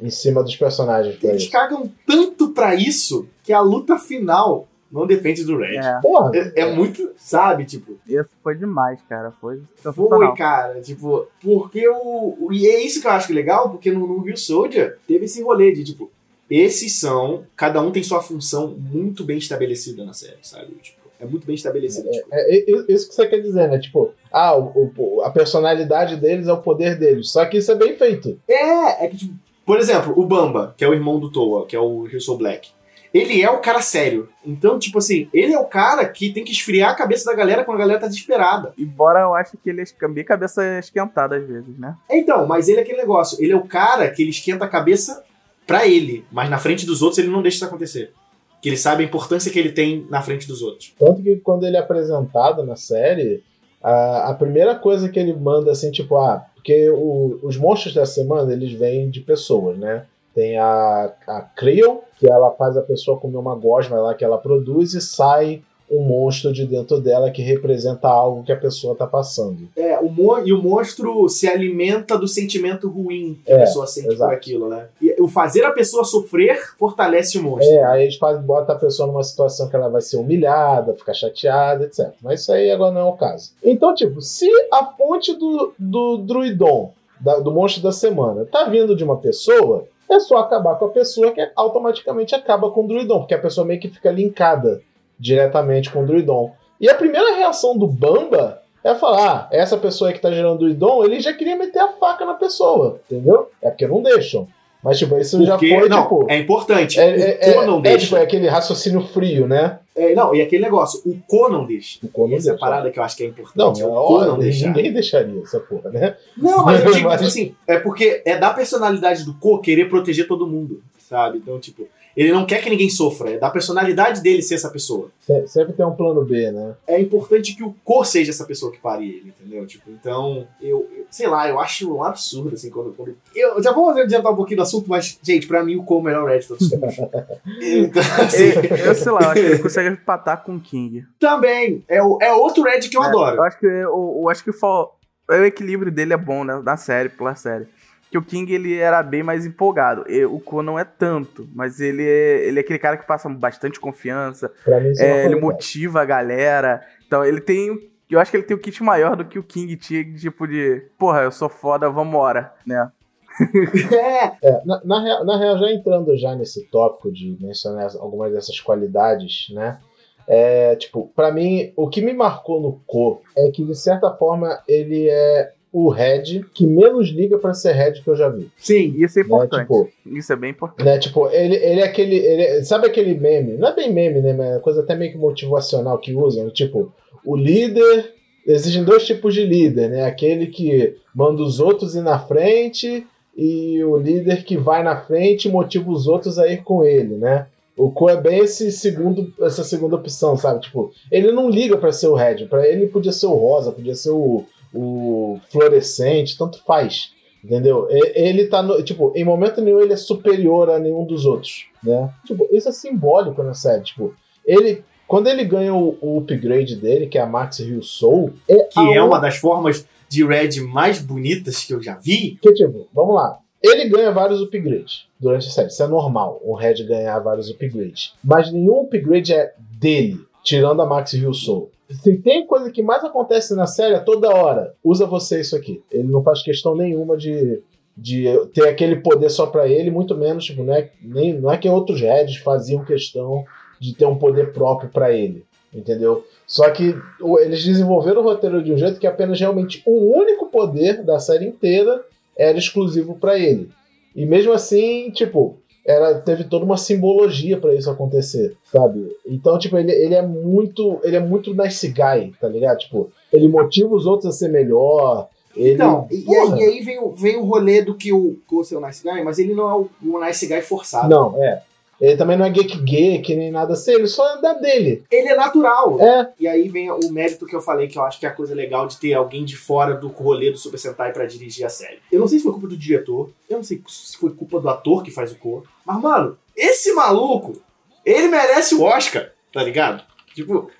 [0.00, 1.22] em cima dos personagens.
[1.22, 1.52] Eles isso.
[1.52, 5.76] cagam tanto para isso que a luta final não defende do Red.
[5.76, 9.32] É, Porra, É, é muito, sabe, tipo, isso foi demais, cara.
[9.40, 12.36] Foi foi, cara, tipo, porque o.
[12.40, 15.42] o- E é isso que eu acho legal, porque no, no Rio Soldier teve esse
[15.42, 16.10] rolê de, tipo,
[16.48, 17.44] esses são.
[17.56, 20.68] Cada um tem sua função muito bem estabelecida na série, sabe?
[20.80, 22.08] Tipo, é muito bem estabelecido.
[22.10, 23.78] tipo, É, é- é isso que você quer dizer, né?
[23.78, 27.30] Tipo, ah, o- o- a personalidade deles é o poder deles.
[27.30, 28.38] Só que isso é bem feito.
[28.48, 31.74] É, é que, tipo, por exemplo, o Bamba, que é o irmão do Toa, que
[31.74, 32.70] é o Russell Black.
[33.14, 34.28] Ele é o cara sério.
[34.44, 37.62] Então, tipo assim, ele é o cara que tem que esfriar a cabeça da galera
[37.64, 38.74] quando a galera tá desesperada.
[38.76, 41.94] Embora eu ache que ele é bem cabeça esquentada às vezes, né?
[42.10, 43.40] Então, mas ele é aquele negócio.
[43.40, 45.22] Ele é o cara que ele esquenta a cabeça
[45.64, 48.12] pra ele, mas na frente dos outros ele não deixa isso acontecer.
[48.60, 50.92] Que ele sabe a importância que ele tem na frente dos outros.
[50.98, 53.44] Tanto que quando ele é apresentado na série,
[53.80, 58.06] a, a primeira coisa que ele manda, assim, tipo, ah, porque o- os monstros da
[58.06, 60.04] semana, eles vêm de pessoas, né?
[60.34, 64.38] Tem a, a Creon, que ela faz a pessoa comer uma gosma lá que ela
[64.38, 69.06] produz e sai um monstro de dentro dela que representa algo que a pessoa tá
[69.06, 69.68] passando.
[69.76, 70.08] É, o
[70.44, 74.30] e o monstro se alimenta do sentimento ruim que a É, pessoa sente exato.
[74.30, 74.86] por aquilo, né?
[75.00, 77.70] E o fazer a pessoa sofrer fortalece o monstro.
[77.70, 81.12] É, aí eles fazem, bota a pessoa numa situação que ela vai ser humilhada, ficar
[81.14, 82.08] chateada, etc.
[82.22, 83.52] Mas isso aí agora não é o caso.
[83.62, 88.96] Então, tipo, se a fonte do, do druidon, da- do monstro da semana, tá vindo
[88.96, 93.20] de uma pessoa, é só acabar com a pessoa que automaticamente acaba com o druidon,
[93.20, 94.82] porque a pessoa meio que fica linkada
[95.18, 96.52] diretamente com o druidon.
[96.80, 101.04] E a primeira reação do Bamba é falar, ah, essa pessoa que tá gerando druidon,
[101.04, 103.50] ele já queria meter a faca na pessoa, entendeu?
[103.62, 104.46] É porque não deixam.
[104.84, 106.26] Mas, tipo, isso já Porque, foi, não, tipo...
[106.28, 107.00] é importante.
[107.00, 107.98] É, é, o Conan é, é, deixa.
[108.04, 109.78] tipo, é aquele raciocínio frio, né?
[109.96, 111.98] É, não, e aquele negócio, o Conan deixa.
[112.04, 112.66] O Conan Essa é a deixa.
[112.66, 113.80] parada que eu acho que é Não, importante.
[113.80, 114.66] é é o Conan deixar.
[114.66, 116.16] ninguém deixaria essa porra, né?
[116.36, 119.88] Não, mas eu digo Mas- tipo assim, é porque é da personalidade do Ko querer
[119.88, 121.38] proteger todo mundo, sabe?
[121.38, 125.10] Então, tipo, ele não quer que ninguém sofra, é da personalidade dele ser essa pessoa.
[125.20, 126.74] Se- Sempre tem um plano B, né?
[126.86, 129.66] É importante que o Ko seja essa pessoa que pare ele, entendeu?
[129.66, 132.92] Tipo, então, eu, eu- sei lá, eu acho um absurdo, assim, quando.
[132.94, 135.94] quando eu já vou adiantar um pouquinho do assunto, mas, gente, pra mim o Ko
[135.94, 136.94] é o melhor Red todos os tempos.
[137.60, 141.04] então, assim, Eu, eu sei lá, eu acho que ele consegue empatar com o King.
[141.18, 143.36] também, é, o- é outro Red que eu É, adoro.
[143.36, 144.90] Eu acho que eu, eu acho que o,
[145.28, 146.60] o equilíbrio dele é bom, né?
[146.62, 147.66] Na série, pela série.
[148.14, 150.04] Que o King ele era bem mais empolgado.
[150.08, 153.28] E o Ko não é tanto, mas ele é, ele é aquele cara que passa
[153.28, 154.52] bastante confiança.
[154.64, 156.80] Mim, é, É, ele motiva a galera.
[157.04, 157.90] Então ele tem.
[158.08, 160.86] Eu acho que ele tem o kit maior do que o King tinha, tipo de.
[160.96, 162.88] Porra, eu sou foda, vambora, né?
[163.92, 168.32] É, É, na, na, real, na real, já entrando já nesse tópico de mencionar algumas
[168.32, 169.80] dessas qualidades, né?
[170.28, 174.62] É, tipo, pra mim, o que me marcou no Ko é que, de certa forma,
[174.68, 178.48] ele é o Red que menos liga pra ser Red que eu já vi.
[178.56, 179.26] Sim, isso é Né?
[179.26, 179.62] importante.
[179.62, 180.84] Tipo, Isso é bem importante.
[180.86, 180.98] né?
[180.98, 182.14] Tipo, ele, ele é aquele.
[182.16, 183.56] ele- sabe aquele meme?
[183.58, 184.32] Não é bem meme, né?
[184.32, 186.48] Mas é coisa até meio que motivacional que usam.
[186.50, 186.92] Tipo,
[187.24, 188.12] o líder.
[188.46, 190.04] Existem dois tipos de líder, né?
[190.04, 193.04] Aquele que manda os outros ir na frente
[193.36, 197.16] e o líder que vai na frente e motiva os outros a ir com ele,
[197.16, 197.46] né?
[197.76, 200.60] O Ko é bem esse segundo, essa segunda opção, sabe?
[200.60, 202.44] Tipo, ele não liga pra ser o Red.
[202.46, 207.12] Pra ele podia ser o rosa, podia ser o, o fluorescente, tanto faz.
[207.42, 207.86] Entendeu?
[207.90, 208.82] Ele tá no.
[208.82, 211.66] Tipo, em momento nenhum ele é superior a nenhum dos outros.
[211.82, 212.10] Né?
[212.26, 213.82] Tipo, isso é simbólico na série.
[213.82, 214.14] Tipo,
[214.46, 214.82] ele.
[215.06, 218.80] Quando ele ganha o, o upgrade dele, que é a Max Rio Soul, é que
[218.80, 222.38] é uma das formas de Red mais bonitas que eu já vi.
[222.40, 223.38] Porque, tipo, vamos lá.
[223.62, 225.68] Ele ganha vários upgrades durante a série.
[225.68, 228.14] Isso é normal, o Red ganhar vários upgrades.
[228.22, 231.70] Mas nenhum upgrade é dele, tirando a Max Rio Soul.
[232.02, 235.82] Se tem coisa que mais acontece na série, é toda hora, usa você isso aqui.
[235.90, 237.62] Ele não faz questão nenhuma de,
[237.96, 241.58] de ter aquele poder só pra ele, muito menos, tipo, não é, nem, não é
[241.58, 243.44] que outros Reds faziam questão
[243.80, 245.44] de ter um poder próprio pra ele.
[245.72, 246.24] Entendeu?
[246.46, 246.94] Só que
[247.40, 251.46] eles desenvolveram o roteiro de um jeito que apenas realmente o único poder da série
[251.46, 252.04] inteira
[252.36, 253.70] era exclusivo pra ele.
[254.14, 259.14] E mesmo assim, tipo, era, teve toda uma simbologia pra isso acontecer, sabe?
[259.26, 260.98] Então, tipo, ele, ele é muito.
[261.02, 262.78] Ele é muito nice guy, tá ligado?
[262.78, 265.28] Tipo, ele motiva os outros a ser melhor.
[265.56, 268.80] Ele, Então, e, e aí, vem, o, vem o rolê do que o é o
[268.80, 271.08] Nice Guy, mas ele não é o, o Nice Guy forçado.
[271.08, 271.62] Não, é.
[272.00, 275.04] Ele também não é geek geek nem nada assim, ele só é da dele.
[275.10, 276.00] Ele é natural.
[276.00, 278.34] É, E aí vem o mérito que eu falei, que eu acho que é a
[278.34, 281.68] coisa legal de ter alguém de fora do rolê do Super Sentai pra dirigir a
[281.68, 281.98] série.
[282.10, 284.68] Eu não sei se foi culpa do diretor, eu não sei se foi culpa do
[284.68, 287.60] ator que faz o Ko, mas, mano, esse maluco,
[288.04, 290.04] ele merece o Oscar, tá ligado?
[290.34, 290.70] Tipo,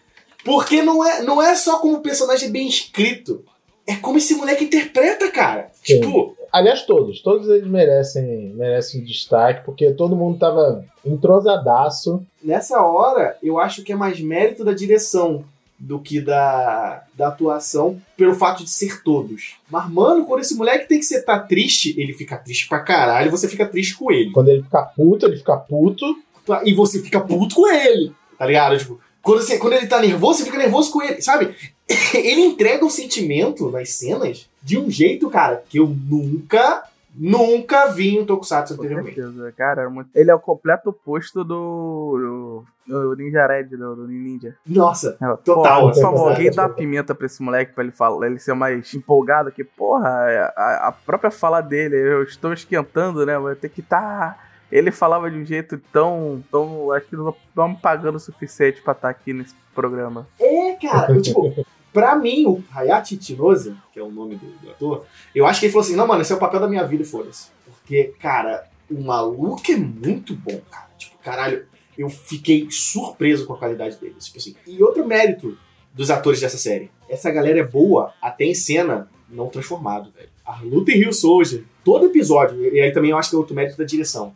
[0.45, 3.45] porque não é, não é só como o personagem é bem escrito,
[3.87, 5.71] é como esse moleque interpreta, cara.
[5.83, 6.01] Sim.
[6.01, 7.21] Tipo, Aliás, todos.
[7.21, 12.25] Todos eles merecem, merecem destaque, porque todo mundo tava entrosadaço.
[12.41, 15.45] Nessa hora, eu acho que é mais mérito da direção
[15.77, 19.57] do que da, da atuação, pelo fato de ser todos.
[19.69, 23.33] Mas, mano, quando esse moleque tem que ser tá triste, ele fica triste pra caralho,
[23.33, 24.31] você fica triste com ele.
[24.31, 26.17] Quando ele fica puto, ele fica puto.
[26.65, 28.79] E você fica puto com ele, tá ligado?
[28.79, 31.53] Tipo, quando, você, quando ele tá nervoso, você fica nervoso com ele, sabe?
[32.15, 36.83] Ele entrega o sentimento nas cenas de um jeito, cara, que eu nunca
[37.17, 39.17] Nunca vi um Tokusatsu anteriormente.
[39.57, 39.83] cara.
[39.83, 44.57] é muito- Ele é o completo oposto do, do, do Ninja Red, do, do Ninja.
[44.67, 48.27] Nossa, É, Total, Porra, por favor, alguém dá pimenta pra esse moleque pra ele, falar,
[48.27, 50.09] ele ser mais empolgado que, porra,
[50.57, 53.39] a, a própria fala dele, eu estou esquentando, né?
[53.39, 54.37] Vai ter que tá.
[54.73, 56.43] Ele falava de um jeito tão.
[56.51, 60.27] tão acho que não me pagando o suficiente pra estar aqui nesse programa.
[60.41, 61.15] é, cara.
[61.15, 65.47] Eu, tipo, pra mim, o Hayashi Tinoze, que é o nome do, do ator, eu
[65.47, 67.49] acho que ele falou assim: não, mano, esse é o papel da minha vida, foda-se.
[67.65, 70.91] Porque, cara, o maluco é muito bom, cara.
[70.99, 74.17] Tipo, caralho, eu fiquei surpreso com a qualidade dele.
[74.19, 74.57] Tipo assim.
[74.67, 75.57] E outro mérito
[75.95, 80.29] dos atores dessa série: essa galera é boa até em cena não transformado, velho.
[80.45, 83.55] A luta em Rio Soldier, todo episódio, e aí também eu acho que é outro
[83.55, 84.35] mérito da direção.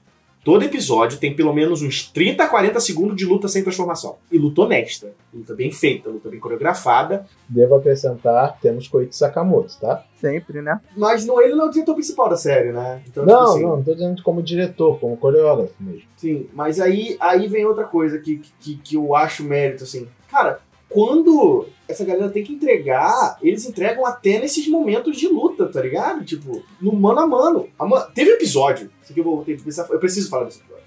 [0.48, 4.16] Todo episódio tem pelo menos uns 30 a 40 segundos de luta sem transformação.
[4.32, 5.12] E luta honesta.
[5.30, 7.26] Luta bem feita, luta bem coreografada.
[7.46, 10.02] Devo acrescentar, temos Koichi Sakamoto, tá?
[10.18, 10.80] Sempre, né?
[10.96, 13.02] Mas não, ele não é o diretor principal da série, né?
[13.06, 16.08] Então, tipo Não, assim, não, não tô dizendo como diretor, como coreógrafo mesmo.
[16.16, 20.08] Sim, mas aí, aí vem outra coisa que, que, que eu acho mérito, assim.
[20.30, 25.81] Cara, quando essa galera tem que entregar, eles entregam até nesses momentos de luta, tá
[25.81, 26.24] ligado?
[26.24, 27.68] Tipo, no mano a mano.
[27.79, 30.61] A ma- Teve episódio, isso aqui eu vou ter que pensar, eu preciso falar desse
[30.61, 30.85] episódio.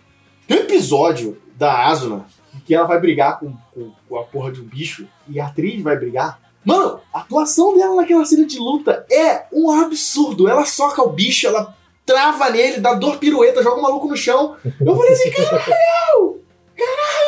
[0.48, 2.26] Tem um episódio da Asuna
[2.66, 5.82] que ela vai brigar com, com, com a porra de um bicho e a atriz
[5.82, 6.40] vai brigar.
[6.64, 10.48] Mano, a atuação dela naquela cena de luta é um absurdo.
[10.48, 14.56] Ela soca o bicho, ela trava nele, dá dor pirueta, joga o maluco no chão.
[14.64, 16.42] Eu falei assim, caralho!
[16.76, 17.21] Caralho!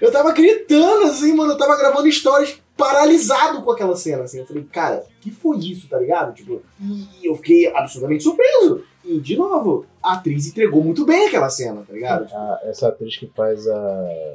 [0.00, 1.52] Eu tava gritando assim, mano.
[1.52, 4.38] Eu tava gravando stories paralisado com aquela cena, assim.
[4.40, 6.34] Eu falei, cara, que foi isso, tá ligado?
[6.34, 8.82] Tipo, e eu fiquei absurdamente surpreso.
[9.04, 12.26] E, de novo, a atriz entregou muito bem aquela cena, tá ligado?
[12.64, 14.34] Essa atriz que faz a,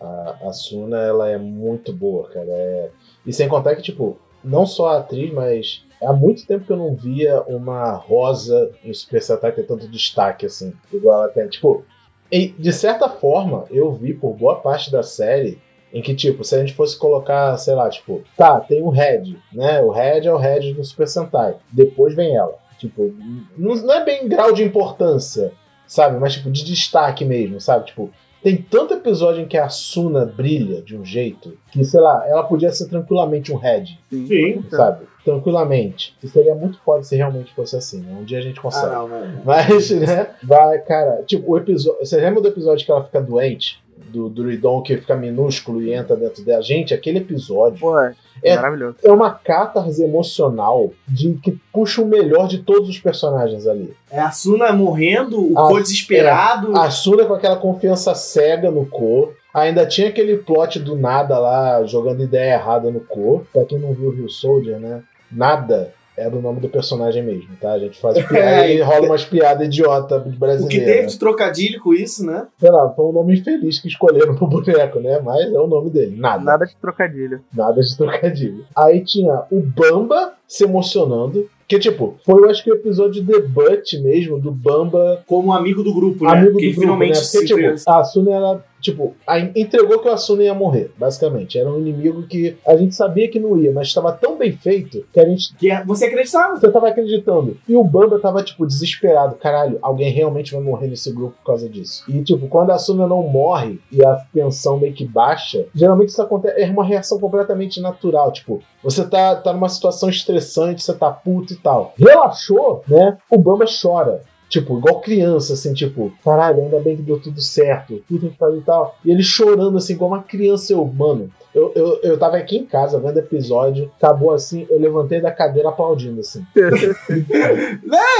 [0.00, 2.46] a, a Suna, ela é muito boa, cara.
[2.48, 2.90] É-
[3.24, 6.76] E sem contar que, tipo, não só a atriz, mas há muito tempo que eu
[6.76, 10.72] não via uma rosa em Super Sentai ter tanto destaque, assim.
[10.92, 11.48] Igual ela tem.
[11.48, 11.84] Tipo,
[12.32, 15.60] e, de certa forma, eu vi por boa parte da série
[15.92, 19.36] em que, tipo, se a gente fosse colocar, sei lá, tipo, tá, tem o Red,
[19.52, 19.82] né?
[19.82, 21.56] O Red é o Red do Super Sentai.
[21.70, 22.54] Depois vem ela.
[22.78, 23.14] Tipo,
[23.56, 25.52] não não é bem grau de importância,
[25.86, 26.18] sabe?
[26.18, 27.84] Mas, tipo, de destaque mesmo, sabe?
[27.84, 28.10] Tipo,
[28.42, 32.42] tem tanto episódio em que a Suna brilha de um jeito que, sei lá, ela
[32.42, 34.64] podia ser tranquilamente um Red, Sim.
[34.70, 35.06] sabe?
[35.24, 36.14] Tranquilamente.
[36.22, 38.16] E seria muito foda se realmente fosse assim, né?
[38.20, 38.92] Um dia a gente ah, consegue.
[38.94, 39.40] não, né?
[39.44, 40.28] Mas, né?
[40.42, 42.00] Vai, cara, tipo, o episódio.
[42.04, 43.80] Você lembra do episódio que ela fica doente?
[44.08, 46.60] Do Druidon que fica minúsculo e entra dentro dela?
[46.60, 48.96] Gente, aquele episódio Pô, é, É- maravilhoso.
[49.02, 53.94] é uma catarse emocional de que puxa o melhor de todos os personagens ali.
[54.10, 56.76] É a Suna morrendo, o Ah, Ko desesperado.
[56.76, 59.32] A Suna com aquela confiança cega no Ko.
[59.54, 63.46] Ainda tinha aquele plot do nada lá, jogando ideia errada no Ko.
[63.52, 65.02] Pra quem não viu o Rio Soldier, né?
[65.32, 67.72] Nada era o nome do personagem mesmo, tá?
[67.72, 71.94] A gente faz piada e rola umas piadas idiota o que teve de trocadilho com
[71.94, 72.46] isso, né?
[72.58, 75.20] Sei lá, foi um nome infeliz que escolheram pro boneco, né?
[75.20, 76.16] Mas é o nome dele.
[76.18, 76.44] Nada.
[76.44, 77.40] Nada de trocadilho.
[77.54, 78.64] Nada de trocadilho.
[78.76, 81.48] Aí tinha o Bamba se emocionando.
[81.66, 85.82] Que, tipo, foi, eu acho que o episódio de debut mesmo, do Bamba Como amigo
[85.82, 86.32] do grupo, né?
[86.32, 87.26] amigo que do ele grupo, finalmente né?
[87.32, 89.14] Porque, se tipo, a Asuna, ela, tipo,
[89.56, 91.58] entregou que o Asuna ia morrer, basicamente.
[91.58, 95.06] Era um inimigo que a gente sabia que não ia, mas estava tão bem feito
[95.12, 96.56] que a gente que é- você acreditava.
[96.56, 97.56] você tava acreditando.
[97.68, 99.36] E o Bamba tava, tipo, desesperado.
[99.36, 102.04] Caralho, alguém realmente vai morrer nesse grupo por causa disso.
[102.08, 106.20] E, tipo, quando a Asuna não morre e a tensão meio que baixa, geralmente isso
[106.20, 106.60] acontece.
[106.60, 108.32] É uma reação completamente natural.
[108.32, 111.94] Tipo, você tá, tá numa situação estressante, você tá puto e tal.
[111.96, 113.16] Relaxou, né?
[113.30, 114.22] O Bamba chora.
[114.52, 118.58] Tipo, igual criança, assim, tipo, caralho, ainda bem que deu tudo certo, puta que pariu
[118.58, 118.98] e tal.
[119.02, 122.66] E ele chorando, assim, igual uma criança, eu, mano, eu, eu, eu tava aqui em
[122.66, 126.44] casa vendo episódio, acabou assim, eu levantei da cadeira aplaudindo, assim.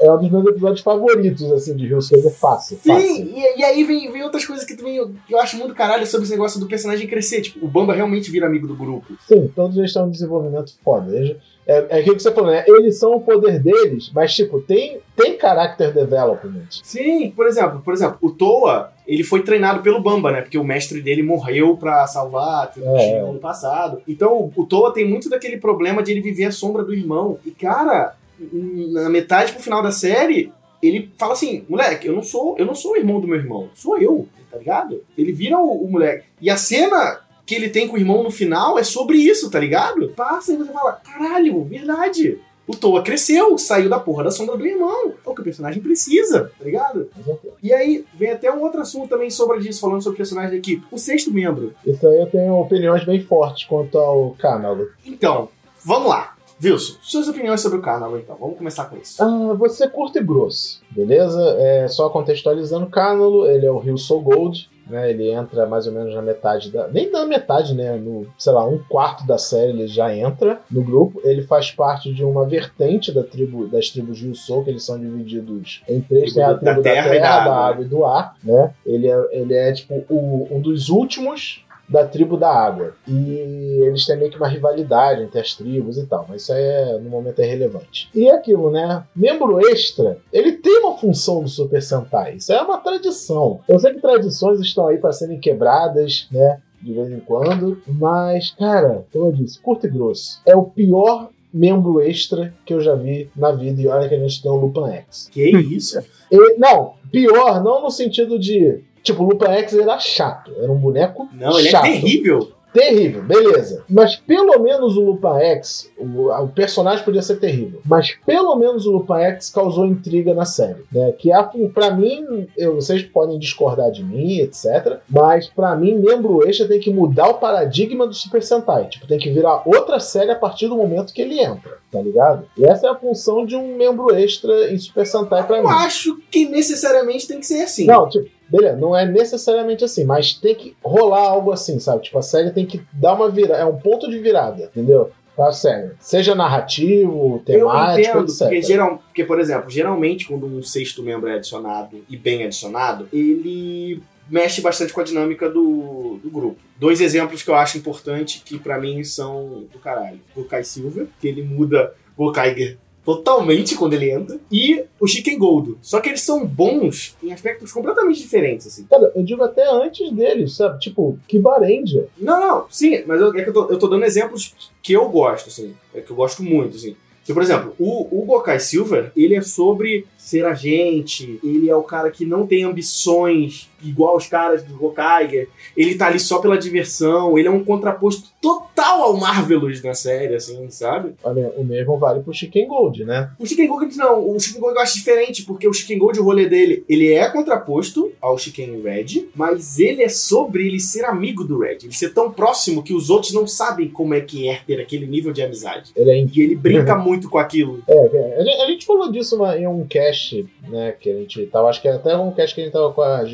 [0.00, 3.00] É um dos meus episódios favoritos, assim, de Rio Soldier, fácil, fácil.
[3.00, 6.06] Sim, e, e aí vem, vem outras coisas que também eu, eu acho muito caralho
[6.06, 7.40] sobre esse negócio do personagem crescer.
[7.40, 9.14] Tipo, o Bamba realmente vira amigo do grupo.
[9.26, 11.16] Sim, todos eles estão em desenvolvimento foda.
[11.16, 11.36] Eles-
[11.70, 12.64] É, é aquilo que você falou, né?
[12.66, 16.66] Eles são o poder deles, mas, tipo, tem, tem character development.
[16.82, 20.40] Sim, por exemplo, por exemplo, o Toa, ele foi treinado pelo Bamba, né?
[20.42, 23.20] Porque o mestre dele morreu pra salvar a tribo É.
[23.22, 24.02] no ano passado.
[24.08, 27.38] Então o, Toa tem muito daquele problema de ele viver à sombra do irmão.
[27.46, 28.16] E, cara,
[28.52, 30.52] na metade pro final da série,
[30.82, 33.68] ele fala assim, moleque, eu não sou, eu não sou o irmão do meu irmão,
[33.74, 35.04] sou eu, tá ligado?
[35.16, 36.24] Ele vira o, o moleque.
[36.40, 39.58] E a cena que ele tem com o irmão no final é sobre isso, tá
[39.58, 40.10] ligado?
[40.10, 42.38] Passa e você fala, caralho, verdade.
[42.64, 45.14] O Toa cresceu, saiu da porra da sombra do irmão.
[45.26, 47.10] É o que o personagem precisa, tá ligado?
[47.12, 47.54] Com certeza.
[47.60, 50.56] E aí, vem até um outro assunto também sobre disso, falando sobre o personagem da
[50.58, 50.86] equipe.
[50.92, 51.74] O sexto membro.
[51.84, 54.86] Isso aí eu tenho opiniões bem fortes quanto ao Canalo.
[55.04, 55.48] Então,
[55.84, 56.36] vamos lá.
[56.62, 58.36] Wilson, suas opiniões sobre o Carnaval, então.
[58.38, 59.20] Vamos começar com isso.
[59.20, 61.56] Ah, você curto e grosso, beleza?
[61.58, 65.10] É, só contextualizando o Cánalo, ele é o Rio Soul Gold, né?
[65.10, 66.88] Ele entra mais ou menos na metade da.
[66.88, 67.96] Nem na metade, né?
[67.96, 71.20] No, sei lá, um quarto da série ele já entra no grupo.
[71.24, 74.98] Ele faz parte de uma vertente da tribo, das tribos Rio Soul, que eles são
[74.98, 76.34] divididos em três.
[76.34, 78.74] Tem a Da tribo da terra terra, da da água, água, e do ar, né?
[78.84, 82.94] Ele é, ele é tipo o- um dos últimos da tribo da água.
[83.06, 86.62] E eles têm meio que uma rivalidade entre as tribos e tal, mas isso aí
[86.62, 88.08] é, no momento é irrelevante.
[88.14, 89.02] E é aquilo, né?
[89.14, 92.36] Membro extra, ele tem uma função do Super Sentai.
[92.36, 93.60] Isso é uma tradição.
[93.68, 96.60] Eu sei que tradições estão aí para serem quebradas, né?
[96.80, 97.82] De vez em quando.
[97.86, 100.40] Mas, cara, como eu disse, curto e grosso.
[100.46, 103.80] É o pior membro extra que eu já vi na vida.
[103.82, 105.28] E olha que a gente tem o Lupin X.
[105.30, 105.98] Que isso?
[106.30, 108.82] E- não, pior, não no sentido de.
[109.02, 110.52] Tipo, o Lupin X era chato.
[110.58, 111.84] Era um boneco Não, ele chato.
[111.86, 112.52] é terrível.
[112.72, 113.82] Terrível, beleza.
[113.88, 117.80] Mas pelo menos o Lupin X, o, o personagem podia ser terrível.
[117.84, 120.84] Mas pelo menos o Lupin X causou intriga na série.
[120.92, 121.10] Né?
[121.18, 124.98] Que é, pra mim, eu, vocês podem discordar de mim, etc.
[125.08, 128.86] Mas pra mim, membro extra tem que mudar o paradigma do Super Sentai.
[128.88, 131.78] Tipo, tem que virar outra série a partir do momento que ele entra.
[131.90, 132.44] Tá ligado?
[132.56, 135.70] E essa é a função de um membro extra em Super Sentai pra Eu mim.
[135.70, 137.84] acho que necessariamente tem que ser assim.
[137.84, 142.02] Não, tipo, beleza, não é necessariamente assim, mas tem que rolar algo assim, sabe?
[142.02, 145.10] Tipo, a série tem que dar uma virada, é um ponto de virada, entendeu?
[145.36, 145.92] Pra série.
[146.00, 148.38] Seja narrativo, eu temático, entendo, etc.
[148.38, 153.08] porque, geral, porque, por exemplo, geralmente quando um sexto membro é adicionado e bem adicionado,
[153.12, 156.58] ele mexe bastante com a dinâmica do, do grupo.
[156.78, 160.20] Dois exemplos que eu acho importante que pra mim são do caralho.
[160.36, 165.38] O Kai Silver, que ele muda o Kaiger totalmente quando ele entra, e o Chicken
[165.38, 165.76] Gold.
[165.80, 168.84] Só que eles são bons em aspectos completamente diferentes, assim.
[168.84, 170.78] Cara, eu digo até antes deles, sabe?
[170.78, 172.08] Tipo, Kibarendia.
[172.18, 175.08] Não, não, sim, mas eu, é que eu tô, eu tô dando exemplos que eu
[175.08, 176.96] gosto, assim, é que eu gosto muito, assim.
[177.22, 181.82] Então, por exemplo, o, o Gokai Silver, ele é sobre ser agente, ele é o
[181.82, 186.58] cara que não tem ambições igual os caras do Gokaiger, ele tá ali só pela
[186.58, 191.14] diversão, ele é um contraposto total ao Marvelous na série, assim, sabe?
[191.22, 193.30] Olha, o mesmo vale pro Chicken Gold, né?
[193.38, 196.24] O Chicken Gold não, o Chicken Gold eu acho diferente, porque o Chicken Gold, o
[196.24, 201.44] rolê dele, ele é contraposto ao Chicken Red, mas ele é sobre ele ser amigo
[201.44, 204.60] do Red, ele ser tão próximo que os outros não sabem como é que é
[204.66, 205.90] ter aquele nível de amizade.
[205.94, 207.82] Ele é E ele brinca muito com aquilo.
[207.86, 210.94] É, é, a gente, falou disso em um cast, né?
[210.98, 213.24] Que a gente tava, acho que até um cast que a gente tava com a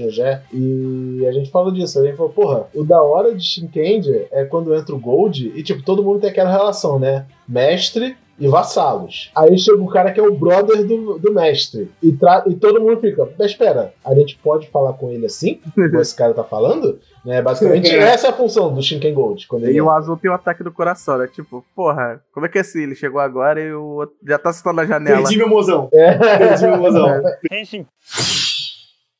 [0.52, 1.98] E a gente falou disso.
[2.00, 5.62] A gente falou, porra, o da hora de Shinkendi é quando entra o Gold e,
[5.62, 7.26] tipo, todo mundo tem aquela relação, né?
[7.48, 9.30] Mestre e vassalos.
[9.34, 11.90] Aí chega o cara que é o brother do, do mestre.
[12.02, 15.58] E, tra- e todo mundo fica, mas espera, a gente pode falar com ele assim?
[15.74, 16.98] Como esse cara tá falando?
[17.24, 17.40] Né?
[17.40, 17.98] Basicamente, É.
[17.98, 19.46] essa é a função do Shinken Gold.
[19.48, 21.26] Quando ele E o azul tem o ataque do coração, né?
[21.28, 22.82] Tipo, porra, como é que é assim?
[22.82, 25.22] Ele chegou agora e o outro já tá sentado na janela.
[25.22, 25.88] Perdi meu mozão.
[25.94, 26.36] É.
[26.36, 27.08] Perdi meu mozão.
[27.50, 27.86] Henshin.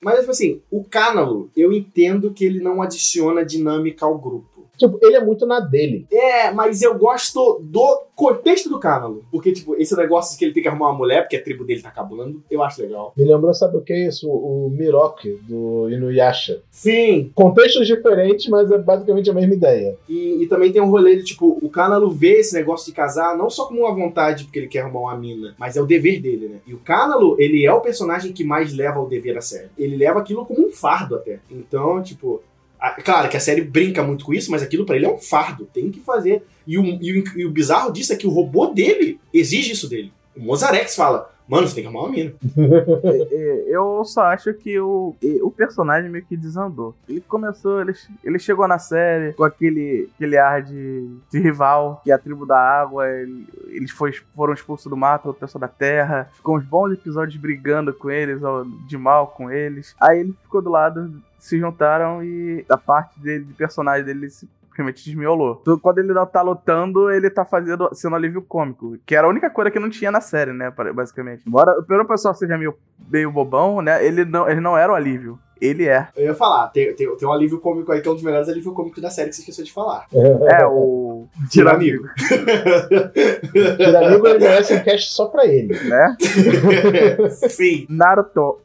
[0.01, 4.56] Mas, assim, o Cánalo, eu entendo que ele não adiciona dinâmica ao grupo.
[4.77, 6.07] Tipo, ele é muito na dele.
[6.11, 9.25] É, mas eu gosto do contexto do Cánalo.
[9.31, 11.65] Porque, tipo, esse negócio de que ele tem que arrumar uma mulher, porque a tribo
[11.65, 13.13] dele tá acabando, eu acho legal.
[13.17, 14.29] Me lembrou, sabe o que é isso?
[14.31, 16.61] O Miroki, do Inuyasha.
[16.71, 19.97] Sim, Contextos diferentes, mas é basicamente a mesma ideia.
[20.09, 23.37] E, e também tem um rolê de, tipo, o Cánalo vê esse negócio de casar
[23.37, 26.21] não só como uma vontade porque ele quer arrumar uma mina, mas é o dever
[26.21, 26.59] dele, né?
[26.67, 29.71] E o Cánalo, ele é o personagem que mais leva o dever a sério.
[29.77, 31.41] Ele leva aquilo como um fardo até.
[31.51, 32.43] Então, tipo...
[32.91, 35.69] claro que a série brinca muito com isso, mas aquilo pra ele é um fardo.
[35.73, 36.43] Tem que fazer.
[36.67, 39.89] E o, e o, e o bizarro disso é que o robô dele exige isso
[39.89, 40.13] dele.
[40.37, 42.33] O Mozarex fala, mano, você tem que arrumar uma mina.
[43.67, 46.95] Eu só acho que o, o personagem meio que desandou.
[47.09, 47.93] Ele começou, ele,
[48.25, 52.47] ele chegou na série com aquele, aquele ar de, de rival, que é a tribo
[52.47, 56.65] da água, ele- eles foi, foram expulsos do mar pelo pessoal da terra, ficou uns
[56.65, 58.41] bons episódios brigando com eles,
[58.87, 59.95] de mal com eles.
[60.01, 64.49] Aí ele ficou do lado, se juntaram e a parte dele, de personagem dele, se
[64.77, 65.63] simplesmente desmiolou.
[65.81, 69.71] Quando ele tá lutando, ele tá fazendo sendo alívio cômico, que era a única coisa
[69.71, 71.43] que não tinha na série, né, basicamente.
[71.47, 72.75] Embora o primeiro pessoal seja meio,
[73.09, 75.39] meio bobão, né, ele não, ele não era o alívio.
[75.61, 76.09] Ele é.
[76.17, 78.49] Eu ia falar, tem, tem, tem um alívio cômico aí que é um dos melhores
[78.49, 80.07] alívio cômicos da série que você esqueceu de falar.
[80.13, 81.27] É, o.
[81.51, 82.07] Tira amigo.
[83.77, 85.75] Tira amigo ele merece um cast só pra ele.
[85.79, 86.17] Né?
[87.49, 87.87] Sim.
[87.89, 88.59] Naruto.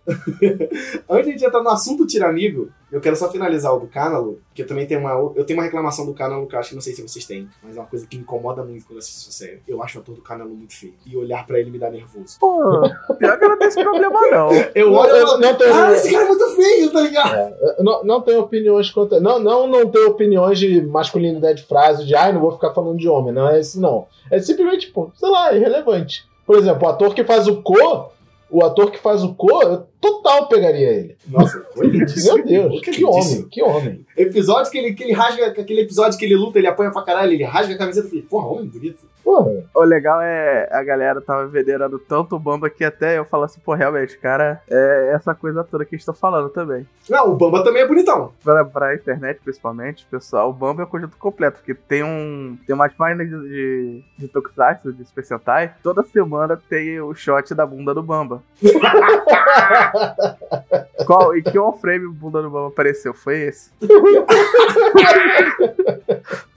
[1.09, 3.87] Antes de a gente entrar no assunto Tira Amigo, eu quero só finalizar o do
[3.87, 5.11] Cánalo, que eu também tenho uma.
[5.35, 7.47] Eu tenho uma reclamação do Cánalo que eu acho que não sei se vocês têm,
[7.63, 9.61] mas é uma coisa que me incomoda muito quando eu assisto essa série.
[9.67, 10.93] Eu acho o ator do Cánalo muito feio.
[11.05, 12.37] E olhar pra ele me dá nervoso.
[12.39, 12.81] Pô,
[13.17, 14.49] pior que eu não tenho esse problema, não.
[14.75, 17.55] Eu olho Eu falo, não tenho- ah, esse cara é muito feio, tá ligado?
[17.77, 19.19] Eu Não, não tenho opiniões quanto.
[19.19, 23.07] Não, não, não tenho opiniões de masculinidade frase, de ai, não vou ficar falando de
[23.07, 23.34] homem.
[23.34, 24.07] Não é isso, não.
[24.29, 26.25] É simplesmente, tipo, sei lá, irrelevante.
[26.45, 28.11] Por exemplo, o ator que faz o Ko,
[28.49, 31.17] o ator que faz o eu total pegaria ele.
[31.29, 31.87] Nossa, foi.
[31.91, 34.05] Meu Deus, que homem, que homem.
[34.17, 37.31] Episódio que ele, que ele rasga, aquele episódio que ele luta, ele apanha pra caralho,
[37.31, 39.11] ele rasga a camiseta e falei, porra, homem bonito.
[39.23, 43.43] Porra, O legal é a galera tava venerando tanto o Bamba que até eu falo
[43.43, 46.87] assim, pô, realmente, cara, é essa coisa toda que eles estão falando também.
[47.07, 48.33] Não, o Bamba também é bonitão.
[48.43, 52.57] Pra, pra internet, principalmente, pessoal, o Bamba é o conjunto completo, porque tem um.
[52.65, 57.53] Tem umas páginas de, de, de Tokusatsu, de Super Sentai, toda semana tem o shot
[57.53, 58.41] da bunda do Bamba.
[61.05, 63.13] Qual, e que on frame o bunda do Bamba apareceu?
[63.13, 63.71] Foi esse?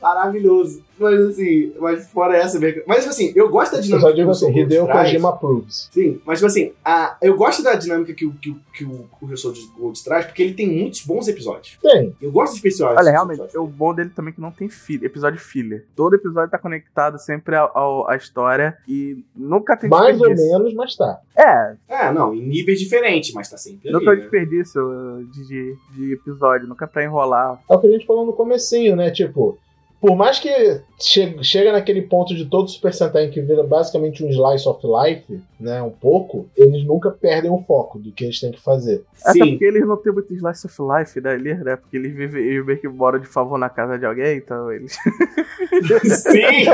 [0.00, 0.82] Maravilhoso.
[0.98, 2.82] Mas assim, mas fora essa mesmo.
[2.86, 4.08] Mas tipo assim, eu gosto da eu dinâmica.
[4.08, 4.86] só digo assim, Hideo.
[4.86, 5.88] Kojima approves.
[5.92, 9.08] Sim, mas tipo assim, a, eu gosto da dinâmica que o, que, o- que o,
[9.20, 9.36] o Rio
[9.76, 11.78] Gold traz, porque ele tem muitos bons episódios.
[11.82, 12.14] Tem.
[12.20, 12.96] Eu gosto de especiais.
[12.96, 15.84] Olha, realmente, o bom dele também é que não tem filha, episódio filler.
[15.96, 20.94] Todo episódio tá conectado sempre ao- à história e nunca tem Mais ou menos, mas
[20.96, 21.18] tá.
[21.36, 23.98] É, É, não, em níveis diferentes, mas tá sempre ali.
[23.98, 24.20] nunca é né?
[24.20, 27.60] desperdício uh, de, de, de episódio, nunca pra enrolar.
[27.70, 29.10] É o que a gente falou no comecinho, né?
[29.10, 29.58] Tipo,
[30.04, 34.28] por mais que che chega naquele ponto de todo Super Sentai que vira basicamente um
[34.28, 35.80] slice of life, né?
[35.80, 39.02] Um pouco, eles nunca perdem o foco do que eles têm que fazer.
[39.24, 39.52] Até Sim.
[39.52, 41.76] porque eles não têm muito slice of life dali, né?
[41.76, 44.94] Porque eles vivem eles meio que moram de favor na casa de alguém, então eles.
[46.20, 46.66] Sim!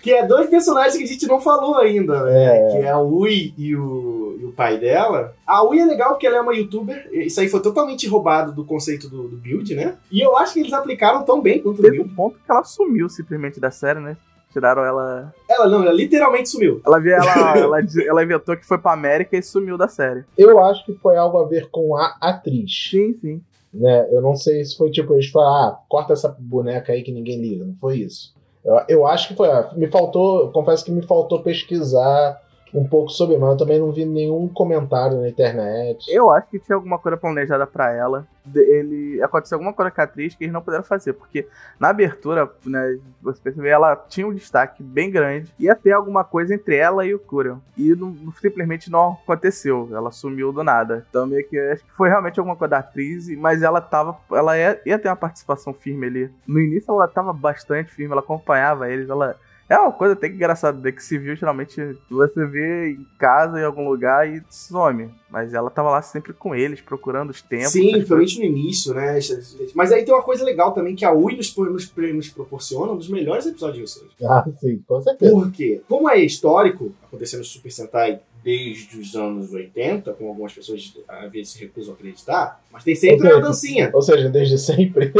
[0.00, 2.58] que é dois personagens que a gente não falou ainda, né?
[2.58, 2.70] É.
[2.70, 5.34] Que é a Ui e o, e o pai dela.
[5.48, 7.08] A Ui é legal porque ela é uma youtuber.
[7.10, 9.96] Isso aí foi totalmente roubado do conceito do, do build, né?
[10.12, 12.12] E eu acho que eles aplicaram tão bem quanto o Teve build.
[12.12, 14.16] um ponto que ela sumiu simplesmente da série, né?
[14.52, 15.32] Tiraram ela.
[15.48, 16.80] Ela não, ela literalmente sumiu.
[16.84, 20.24] Ela, ela, ela, ela inventou que foi pra América e sumiu da série.
[20.36, 22.70] Eu acho que foi algo a ver com a atriz.
[22.90, 23.40] Sim, sim.
[23.72, 24.06] né?
[24.10, 27.40] Eu não sei se foi tipo, eles falaram, ah, corta essa boneca aí que ninguém
[27.40, 27.64] liga.
[27.64, 28.34] Não foi isso.
[28.64, 29.48] Eu, eu acho que foi.
[29.48, 32.40] ah, Me faltou, confesso que me faltou pesquisar
[32.74, 36.06] um pouco sobre, mas eu também não vi nenhum comentário na internet.
[36.10, 38.26] Eu acho que tinha alguma coisa planejada pra ela.
[38.54, 41.46] Ele aconteceu alguma coisa com a atriz que eles não puderam fazer, porque
[41.78, 45.52] na abertura, né, você percebeu, ela tinha um destaque bem grande.
[45.58, 47.58] Ia ter alguma coisa entre ela e o Kurion.
[47.76, 49.88] E não- simplesmente não aconteceu.
[49.92, 51.04] Ela sumiu do nada.
[51.10, 54.56] Então meio que acho que foi realmente alguma coisa da atriz, mas ela tava, ela
[54.56, 56.30] ia, ia ter uma participação firme ali.
[56.46, 59.36] No início ela tava bastante firme, ela acompanhava eles, ela
[59.68, 60.90] é uma coisa até que engraçada, né?
[60.90, 65.10] Que civil geralmente você vê em casa, em algum lugar e some.
[65.30, 67.72] Mas ela tava lá sempre com eles, procurando os tempos.
[67.72, 69.18] Sim, principalmente no início, né?
[69.74, 72.96] Mas aí tem uma coisa legal também que a Ui nos, nos, nos proporciona um
[72.96, 74.26] dos melhores episódios de Wilson.
[74.26, 75.32] Ah, sim, com certeza.
[75.32, 75.82] Por quê?
[75.86, 81.30] Como é histórico, acontecendo no Super Sentai desde os anos 80, como algumas pessoas às
[81.30, 85.12] vezes se recusam a acreditar, mas tem sempre uma dancinha, Ou seja, desde sempre.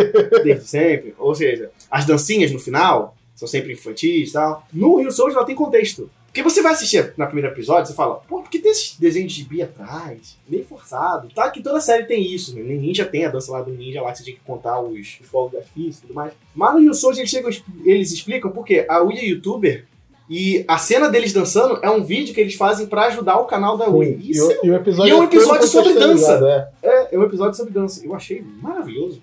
[0.43, 1.15] desde sempre.
[1.19, 4.67] Ou seja, as dancinhas no final são sempre infantis e tal.
[4.73, 6.11] No Rio Souls ela tem contexto.
[6.27, 9.33] Porque você vai assistir na primeiro episódio, você fala, pô, por que tem esses desenhos
[9.33, 10.37] de bi atrás?
[10.47, 11.29] Meio forçado.
[11.33, 12.63] Tá que toda série tem isso, né?
[12.63, 15.27] Ninja tem a dança lá do ninja lá que você tinha que contar os, os
[15.29, 16.33] fogos de artifício e tudo mais.
[16.55, 17.51] Mas no Rio Souls eles, chegam,
[17.85, 19.87] eles explicam porque a Ui é youtuber
[20.29, 23.79] e a cena deles dançando é um vídeo que eles fazem pra ajudar o canal
[23.79, 24.19] da Ui.
[24.21, 26.69] E, o, e o episódio e é um é episódio sobre contextualizado, é.
[26.83, 28.05] é, é um episódio sobre dança.
[28.05, 29.23] Eu achei maravilhoso.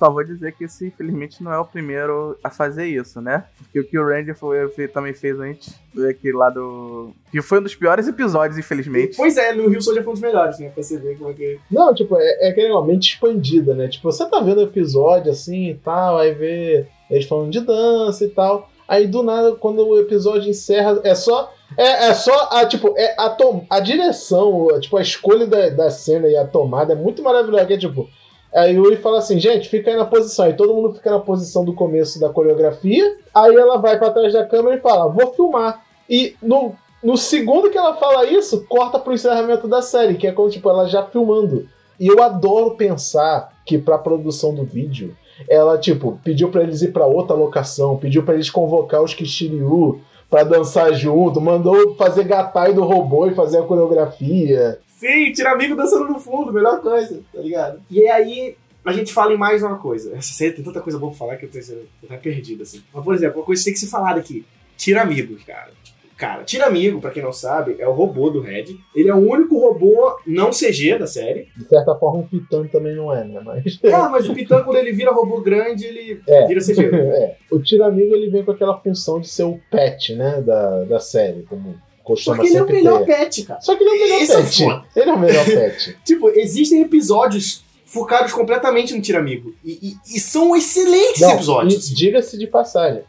[0.00, 3.44] Só vou dizer que esse, infelizmente, não é o primeiro a fazer isso, né?
[3.58, 5.78] Porque o que o Randy foi, também fez antes,
[6.08, 7.12] aquele lá do.
[7.30, 9.14] Que foi um dos piores episódios, infelizmente.
[9.14, 10.70] Pois é, no Rio já foi um dos melhores, né?
[10.70, 11.60] Pra você ver como é que.
[11.70, 13.88] Não, tipo, é, é aquele mente expandida, né?
[13.88, 18.24] Tipo, você tá vendo o episódio assim e tal, aí vê eles falando de dança
[18.24, 18.70] e tal.
[18.88, 21.52] Aí do nada, quando o episódio encerra, é só.
[21.76, 25.68] É, é só a, tipo, é a, tom, a direção, a, tipo, a escolha da,
[25.68, 27.66] da cena e a tomada é muito maravilhosa.
[27.66, 28.08] Que é tipo.
[28.54, 30.44] Aí Yuri fala assim, gente, fica aí na posição.
[30.44, 33.16] Aí todo mundo fica na posição do começo da coreografia.
[33.34, 35.84] Aí ela vai pra trás da câmera e fala, vou filmar.
[36.08, 40.32] E no, no segundo que ela fala isso, corta pro encerramento da série, que é
[40.32, 41.68] como, tipo, ela já filmando.
[41.98, 45.14] E eu adoro pensar que pra produção do vídeo,
[45.48, 50.00] ela, tipo, pediu pra eles ir pra outra locação, pediu pra eles convocar os Kishiryu,
[50.28, 54.78] pra dançar junto, mandou fazer gatai do robô e fazer a coreografia.
[55.00, 57.80] Sim, tira amigo dançando no fundo, melhor coisa, tá ligado?
[57.90, 60.14] E aí, a gente fala em mais uma coisa.
[60.14, 62.64] Essa série tem tanta coisa boa pra falar que eu tô, eu tô até perdido,
[62.64, 62.82] assim.
[62.92, 64.44] Mas, por exemplo, uma coisa que tem que ser falada aqui.
[64.76, 65.70] Tira amigos, cara.
[66.18, 68.76] Cara, Tira Amigo, pra quem não sabe, é o robô do Red.
[68.94, 71.48] Ele é o único robô não CG da série.
[71.56, 73.40] De certa forma, o Pitan também não é, né?
[73.42, 73.80] Mas...
[73.90, 76.46] Ah, mas o Pitan, quando ele vira robô grande, ele é.
[76.46, 76.84] vira CG.
[76.92, 77.36] é.
[77.50, 81.00] O Tira Amigo, ele vem com aquela função de ser o pet, né, da, da
[81.00, 81.74] série, como
[82.14, 83.16] costuma Só que ele é o melhor ter.
[83.16, 83.60] pet, cara.
[83.60, 84.64] Só que ele é o melhor Esse é pet.
[84.64, 85.98] É ele é o melhor pet.
[86.04, 89.54] tipo, existem episódios focados completamente no Tira Amigo.
[89.64, 91.88] E, e, e são excelentes não, episódios.
[91.88, 93.02] Diga-se de passagem,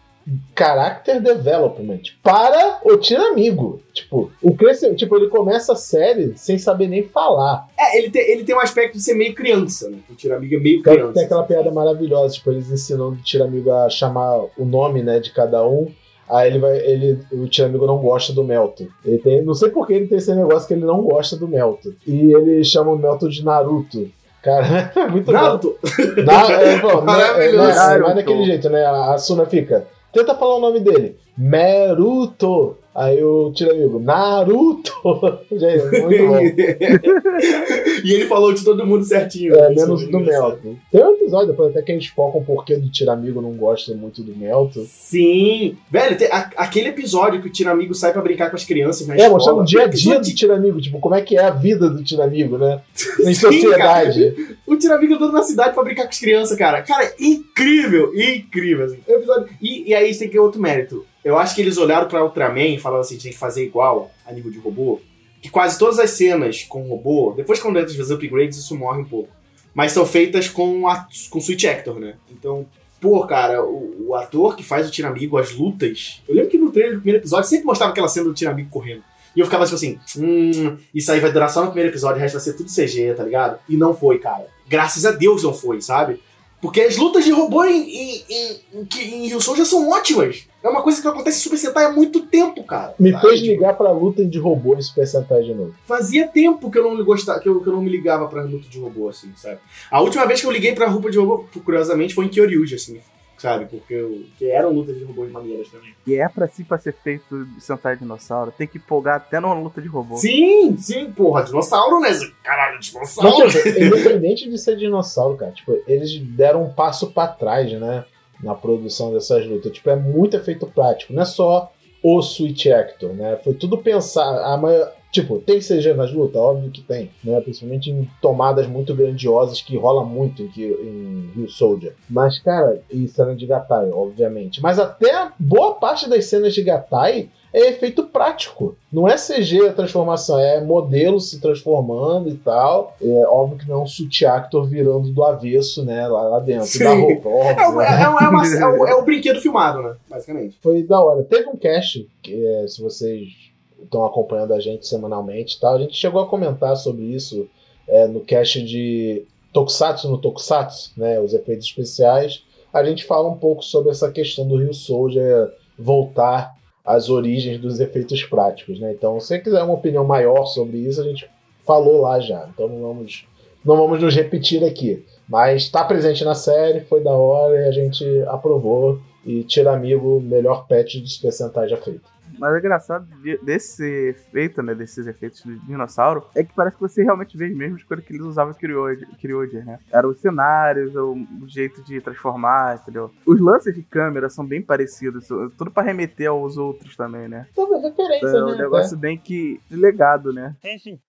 [0.57, 2.99] character development para o
[3.31, 7.67] amigo Tipo, o crescimento, tipo, ele começa a série sem saber nem falar.
[7.77, 9.97] É, ele tem, ele tem um aspecto de ser meio criança, né?
[10.09, 11.13] O amigo é meio criança.
[11.13, 15.31] Tem aquela piada maravilhosa, tipo, eles ensinando o amigo a chamar o nome, né, de
[15.31, 15.91] cada um.
[16.31, 16.77] Aí ele vai.
[16.77, 18.87] Ele, o amigo não gosta do Melto.
[19.03, 19.43] Ele tem.
[19.43, 21.93] Não sei por que ele tem esse negócio que ele não gosta do Melto.
[22.07, 24.09] E ele chama o Melto de Naruto.
[24.41, 25.77] Cara, é muito Naruto!
[26.25, 27.67] Na, é, bom, Maravilhoso!
[27.67, 28.85] Né, é, é, mas daquele jeito, né?
[28.85, 29.85] A Suna fica.
[30.13, 31.17] Tenta falar o nome dele.
[31.37, 32.77] Meruto.
[32.93, 34.91] Aí o tira amigo, Naruto!
[35.49, 36.39] Gente, muito bom.
[38.03, 39.55] e ele falou de todo mundo certinho.
[39.55, 40.75] É, menos do Melton.
[40.91, 43.93] Tem um episódio depois até que a gente foca um porquê do Tiramigo não gosta
[43.95, 44.83] muito do Melton.
[44.85, 45.77] Sim!
[45.89, 49.13] Velho, tem a, aquele episódio que o Tiramigo sai pra brincar com as crianças na
[49.13, 49.31] é, escola.
[49.31, 51.89] É, mostrando o dia a dia do Tiramigo, tipo, como é que é a vida
[51.89, 52.81] do Tiramigo, né?
[53.21, 54.31] Em Sim, sociedade.
[54.31, 54.57] Cara.
[54.67, 56.81] O Tiramigo andando na cidade pra brincar com as crianças, cara.
[56.81, 58.11] Cara, incrível!
[58.13, 58.99] Incrível, assim.
[59.07, 59.47] Episódio...
[59.61, 62.75] E, e aí tem que ter outro mérito eu acho que eles olharam pra Ultraman
[62.75, 64.99] e falaram assim: tem que fazer igual a nível de robô.
[65.41, 69.05] Que quase todas as cenas com robô, depois quando entra os upgrades, isso morre um
[69.05, 69.29] pouco.
[69.73, 72.15] Mas são feitas com, a, com Switch Actor, né?
[72.29, 72.67] Então,
[72.99, 76.21] pô, cara, o, o ator que faz o Tiramigo, as lutas.
[76.27, 79.03] Eu lembro que no trailer do primeiro episódio sempre mostrava aquela cena do Tiramigo correndo.
[79.35, 82.19] E eu ficava tipo assim, hum, isso aí vai durar só no primeiro episódio, o
[82.19, 83.59] resto vai ser tudo CG, tá ligado?
[83.67, 84.45] E não foi, cara.
[84.67, 86.21] Graças a Deus não foi, sabe?
[86.61, 90.47] Porque as lutas de robô em, em, em, em, Rio Soul já são ótimas.
[90.63, 92.93] É uma coisa que acontece em Super Sentai há muito tempo, cara.
[92.99, 93.27] Me sabe?
[93.27, 95.73] fez ligar pra luta de robô em Super Sentai de novo.
[95.85, 98.69] Fazia tempo que eu não gostava, que eu, que eu não me ligava pra luta
[98.69, 99.57] de robô, assim, sabe?
[99.89, 103.01] A última vez que eu liguei pra roupa de robô, curiosamente, foi em Kyoryuji, assim
[103.41, 103.65] sabe?
[103.65, 105.93] Porque, eu, porque eram lutas de robôs maneiras também.
[106.05, 109.55] E é pra si, pra ser feito de Sentai Dinossauro, tem que empolgar até numa
[109.55, 110.15] luta de robô.
[110.17, 112.09] Sim, sim, porra, dinossauro, né?
[112.43, 113.45] Caralho, dinossauro.
[113.45, 118.05] Mas, independente de ser dinossauro, cara, tipo, eles deram um passo pra trás, né?
[118.43, 119.71] Na produção dessas lutas.
[119.71, 121.71] Tipo, é muito efeito prático, não é só
[122.03, 123.39] o Switch Actor, né?
[123.43, 124.23] Foi tudo pensar.
[124.23, 126.41] A maior, Tipo, tem CG nas lutas?
[126.41, 127.39] Óbvio que tem, né?
[127.41, 131.93] Principalmente em tomadas muito grandiosas que rola muito em, em Rio Soldier.
[132.09, 134.61] Mas, cara, e cena de Gatai, obviamente.
[134.61, 138.77] Mas até boa parte das cenas de Gatai é efeito prático.
[138.91, 142.95] Não é CG a transformação, é modelo se transformando e tal.
[143.01, 146.07] É óbvio que não é um suit actor virando do avesso, né?
[146.07, 146.85] Lá, lá dentro Sim.
[146.85, 147.27] da roupa.
[147.27, 147.85] Óbvio, é, o, né?
[147.85, 149.95] é, é, uma, é, o, é o brinquedo filmado, né?
[150.09, 150.57] Basicamente.
[150.61, 151.23] Foi da hora.
[151.23, 153.50] Teve um cast, que é, se vocês
[153.83, 155.75] estão acompanhando a gente semanalmente tal.
[155.75, 157.49] A gente chegou a comentar sobre isso
[157.87, 162.43] é, no cast de Tokusatsu no Tokusatsu, né, os efeitos especiais.
[162.73, 166.55] A gente fala um pouco sobre essa questão do Rio Soldier voltar
[166.85, 168.93] às origens dos efeitos práticos, né?
[168.93, 171.29] Então, se você quiser uma opinião maior sobre isso, a gente
[171.65, 172.47] falou lá já.
[172.53, 173.27] Então não vamos,
[173.63, 175.05] não vamos nos repetir aqui.
[175.27, 178.99] Mas está presente na série, foi da hora e a gente aprovou.
[179.23, 182.01] E tira amigo, melhor patch de Super Sentai já feito.
[182.41, 183.07] Mas o engraçado
[183.43, 184.73] desse efeito, né?
[184.73, 188.13] Desses efeitos do dinossauro, é que parece que você realmente vê as mesmas coisas que
[188.13, 189.77] eles usavam em Kyryuger, né?
[189.91, 191.15] Eram os cenários, o,
[191.45, 193.11] jeito de transformar, entendeu?
[193.27, 197.45] Os lances de câmera são bem parecidos, tudo para remeter aos outros também, né?
[197.53, 198.43] Tudo referência, é, né?
[198.43, 200.55] um negócio bem que legado, né?
[200.63, 200.99] Sim, sim.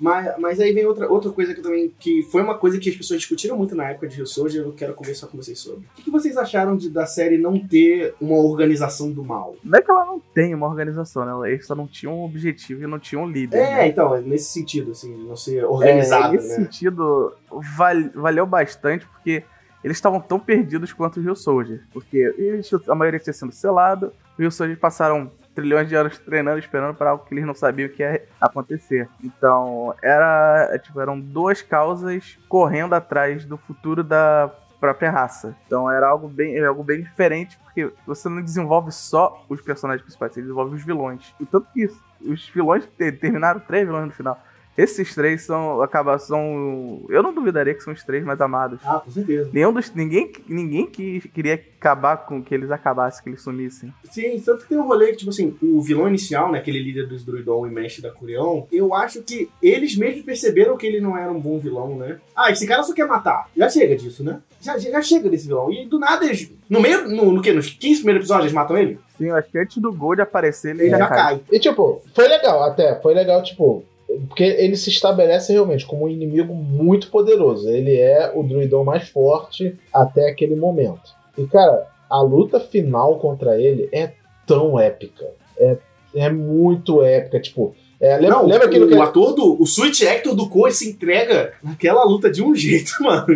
[0.00, 1.92] Mas, mas aí vem outra, outra coisa que também.
[2.00, 4.72] que foi uma coisa que as pessoas discutiram muito na época de Rio Soldier, eu
[4.72, 5.80] quero conversar com vocês sobre.
[5.80, 9.56] O que, que vocês acharam de, da série não ter uma organização do mal?
[9.62, 11.52] Não é que ela não tem uma organização, né?
[11.52, 13.58] Eles só não tinham um objetivo e não tinham um líder.
[13.58, 13.88] É, né?
[13.88, 16.34] então, é nesse sentido, assim, não ser organizado.
[16.34, 16.64] É, nesse né?
[16.64, 17.34] sentido,
[17.76, 19.42] val, valeu bastante, porque
[19.84, 21.82] eles estavam tão perdidos quanto o Rio Soldier.
[21.92, 26.58] Porque eles, a maioria tinha sido selado, o Rio Soldier passaram trilhões de anos treinando,
[26.58, 29.08] esperando para algo que eles não sabiam que ia acontecer.
[29.22, 35.54] Então, era, é, tipo, eram duas causas correndo atrás do futuro da própria raça.
[35.66, 40.32] Então era algo bem, algo bem diferente, porque você não desenvolve só os personagens principais,
[40.32, 41.34] você desenvolve os vilões.
[41.38, 41.86] E tanto que
[42.22, 44.40] os vilões terminaram três vilões no final.
[44.76, 45.82] Esses três são.
[45.82, 47.02] Acaba, são.
[47.08, 48.80] Eu não duvidaria que são os três mais amados.
[48.84, 49.50] Ah, com certeza.
[49.52, 53.92] Nenhum dos, ninguém, ninguém que queria acabar com que eles acabassem, que eles sumissem.
[54.10, 57.06] Sim, tanto que tem um rolê que, tipo assim, o vilão inicial, né, aquele líder
[57.06, 61.16] dos Druidon e mestre da Curion, eu acho que eles mesmos perceberam que ele não
[61.16, 62.18] era um bom vilão, né?
[62.36, 63.48] Ah, esse cara só quer matar.
[63.56, 64.40] Já chega disso, né?
[64.60, 65.70] Já, já chega desse vilão.
[65.70, 66.50] E do nada eles.
[66.68, 67.08] No meio.
[67.08, 67.52] No, no quê?
[67.52, 68.98] Nos 15 primeiros episódios eles matam ele?
[69.16, 71.16] Sim, eu acho que antes do Gold aparecer, ele, Ele já, já cai.
[71.18, 71.40] cai.
[71.50, 73.84] E tipo, foi legal até, foi legal, tipo,
[74.28, 77.68] porque ele se estabelece realmente como um inimigo muito poderoso.
[77.68, 81.14] Ele é o druidão mais forte até aquele momento.
[81.38, 84.12] E cara, a luta final contra ele é
[84.46, 85.26] tão épica.
[85.56, 85.76] É,
[86.14, 87.74] é muito épica, tipo.
[88.00, 89.62] É, lembra, não, lembra aquilo o, que o ator do.
[89.62, 93.26] O Switch Actor do Cole se entrega naquela luta de um jeito, mano.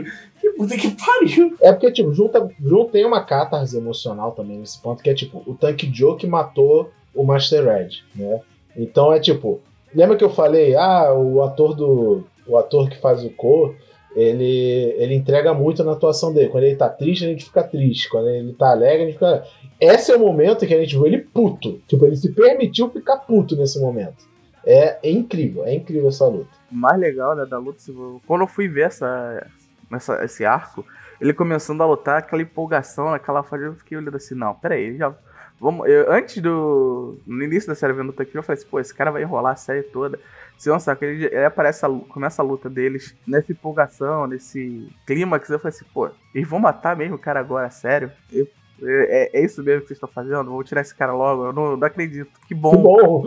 [0.40, 1.54] Que puta que pariu.
[1.60, 5.42] É porque, tipo, junta, junto tem uma catarse emocional também nesse ponto, que é tipo,
[5.46, 8.40] o Tank Joe que matou o Master Red, né?
[8.76, 9.60] Então é tipo,
[9.94, 12.24] lembra que eu falei, ah, o ator do.
[12.46, 13.74] O ator que faz o Ko,
[14.14, 16.50] ele, ele entrega muito na atuação dele.
[16.50, 18.10] Quando ele tá triste, a gente fica triste.
[18.10, 19.44] Quando ele tá alegre, a gente fica.
[19.80, 21.80] Esse é o momento que a gente viu ele puto.
[21.88, 24.34] Tipo, ele se permitiu ficar puto nesse momento.
[24.66, 26.48] É, é incrível, é incrível essa luta.
[26.72, 27.78] O mais legal, né, da luta,
[28.26, 29.46] quando eu fui ver essa,
[29.92, 30.84] essa, esse arco,
[31.20, 34.96] ele começando a lutar, aquela empolgação, aquela fase, eu fiquei olhando assim, não, pera aí,
[34.96, 35.14] já...
[35.60, 37.16] Vamos, eu- antes do...
[37.26, 39.56] No início da série vendo o eu falei assim, pô, esse cara vai enrolar a
[39.56, 40.18] série toda.
[40.58, 45.48] Se não sabe, ele, ele aparece, a, começa a luta deles nessa empolgação, nesse clímax,
[45.50, 48.10] eu falei assim, pô, eles vão matar mesmo o cara agora, sério?
[48.32, 48.46] Eu-
[48.82, 50.50] é, é isso mesmo que vocês estão fazendo?
[50.50, 52.30] Vou tirar esse cara logo, eu não, não acredito.
[52.42, 53.24] Que Que bom bom!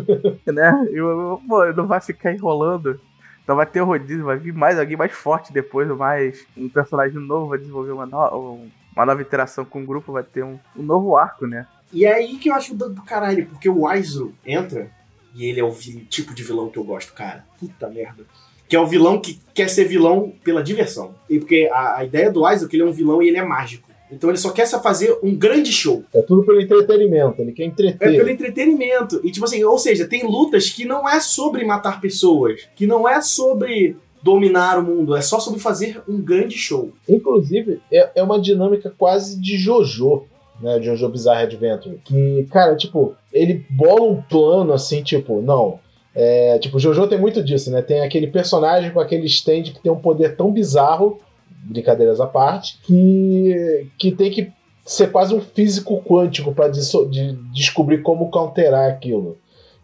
[0.46, 0.86] né?
[0.90, 2.98] Eu, eu- pô, não vai ficar enrolando.
[3.42, 7.18] Então vai ter o rodízio, vai vir mais alguém mais forte depois, mais um personagem
[7.20, 8.66] novo, vai desenvolver uma, no-
[8.96, 11.66] uma nova interação com o grupo, vai ter um, um novo arco, né?
[11.92, 14.90] E é aí que eu acho do, do caralho, porque o Aizo entra
[15.34, 17.44] e ele é o vi- tipo de vilão que eu gosto, cara.
[17.60, 18.24] Puta merda.
[18.68, 21.14] Que é o vilão que quer ser vilão pela diversão.
[21.30, 23.36] E porque a, a ideia do Aizo é que ele é um vilão e ele
[23.36, 23.86] é mágico.
[24.10, 26.04] Então ele só quer só fazer um grande show.
[26.14, 27.98] É tudo pelo entretenimento, ele quer É entreter.
[27.98, 29.20] pelo entretenimento.
[29.24, 33.08] E tipo assim, ou seja, tem lutas que não é sobre matar pessoas, que não
[33.08, 36.90] é sobre dominar o mundo, é só sobre fazer um grande show.
[37.08, 40.24] Inclusive, é, é uma dinâmica quase de JoJo,
[40.60, 40.80] né?
[40.80, 41.98] JoJo Bizarre Adventure.
[42.04, 45.78] Que, cara, tipo, ele bola um plano assim, tipo, não.
[46.14, 47.82] É, tipo, JoJo tem muito disso, né?
[47.82, 51.20] Tem aquele personagem com aquele stand que tem um poder tão bizarro,
[51.64, 54.50] brincadeiras à parte, que, que tem que
[54.84, 59.36] ser quase um físico quântico para de, descobrir como counterar aquilo.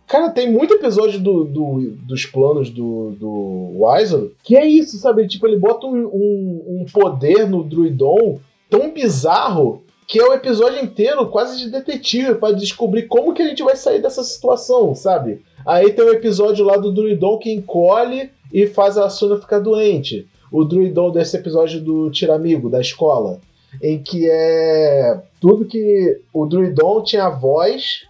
[0.06, 5.26] Cara, tem muito episódio do, do- dos planos do, do Wiser que é isso, sabe?
[5.26, 8.38] Tipo, ele bota um, um- um poder no Druidon
[8.68, 13.46] tão bizarro que é o episódio inteiro quase de detetive para descobrir como que a
[13.48, 15.40] gente vai sair dessa situação, sabe?
[15.64, 20.26] Aí tem um episódio lá do Druidon que encolhe e faz a Asuna ficar doente.
[20.50, 23.40] O Druidon desse episódio do Tiramigo, da escola,
[23.82, 28.02] em que é tudo que o Druidon tinha a voz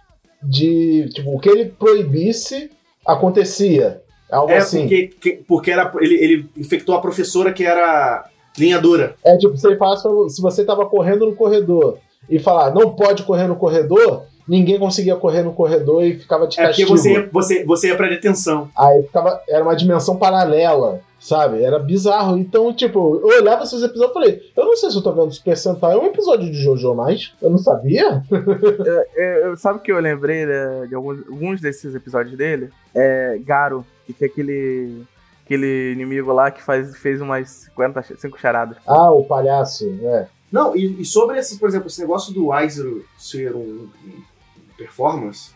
[0.43, 2.69] de, tipo, o que ele proibisse
[3.05, 4.01] acontecia.
[4.31, 4.81] Algo É assim.
[4.81, 8.25] porque, que- porque era, ele, ele infectou a professora que era
[8.57, 9.15] linha dura.
[9.23, 11.97] É tipo, se ele falasse pra, se você tava correndo no corredor
[12.29, 16.59] e falar não pode correr no corredor, ninguém conseguia correr no corredor e ficava de
[16.59, 16.97] É porque castigo.
[16.97, 18.69] você, ia- você, você ia pra detenção.
[18.77, 21.63] Aí ficava, era uma dimensão paralela, sabe?
[21.63, 22.37] Era bizarro.
[22.37, 25.31] Então, tipo, eu olhava esses episódios e falei, eu não sei se eu tô vendo
[25.31, 27.33] Super Sentai, é um episódio de Jojo mais.
[27.41, 28.21] Eu não sabia.
[29.15, 32.69] É, eu- sabe o que eu lembrei né, de alguns, alguns desses episódios dele?
[32.93, 35.03] É Garo, que tem aquele,
[35.45, 38.77] aquele inimigo lá que faz, fez umas 50, 5 charadas.
[38.85, 40.27] Ah, o palhaço, é.
[40.51, 44.21] Não, e, e sobre esse, por exemplo, esse negócio do Aizer ser um, um
[44.77, 45.51] performance,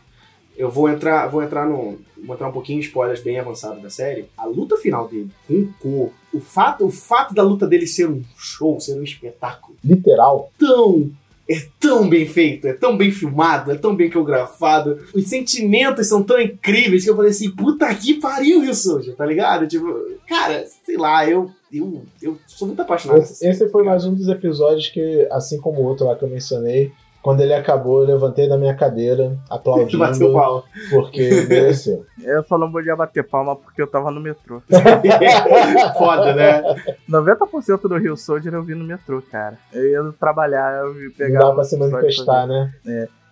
[0.58, 2.00] eu vou entrar, vou entrar no.
[2.26, 4.26] Vou entrar um pouquinho em spoilers bem avançados da série.
[4.36, 8.10] A luta final dele com o Ko, o fato, o fato da luta dele ser
[8.10, 10.52] um show, ser um espetáculo, Literal.
[10.58, 11.12] tão.
[11.50, 15.00] É tão bem feito, é tão bem filmado, é tão bem coreografado.
[15.16, 19.66] Os sentimentos são tão incríveis que eu falei assim, puta que pariu isso, tá ligado?
[19.66, 19.88] Tipo,
[20.28, 23.22] cara, sei lá, eu, eu, eu sou muito apaixonado.
[23.22, 26.30] Esse, esse foi mais um dos episódios que, assim como o outro lá que eu
[26.30, 26.92] mencionei,
[27.22, 30.64] quando ele acabou, eu levantei da minha cadeira, aplaudindo, bateu pau.
[30.90, 32.06] porque mereceu.
[32.24, 34.62] Eu só não podia bater palma porque eu tava no metrô.
[35.98, 36.62] Foda, né?
[37.10, 39.58] 90% do Rio Soldier eu vi no metrô, cara.
[39.72, 41.40] Eu ia trabalhar, eu vi pegar.
[41.40, 42.74] dá pra se manifestar, né?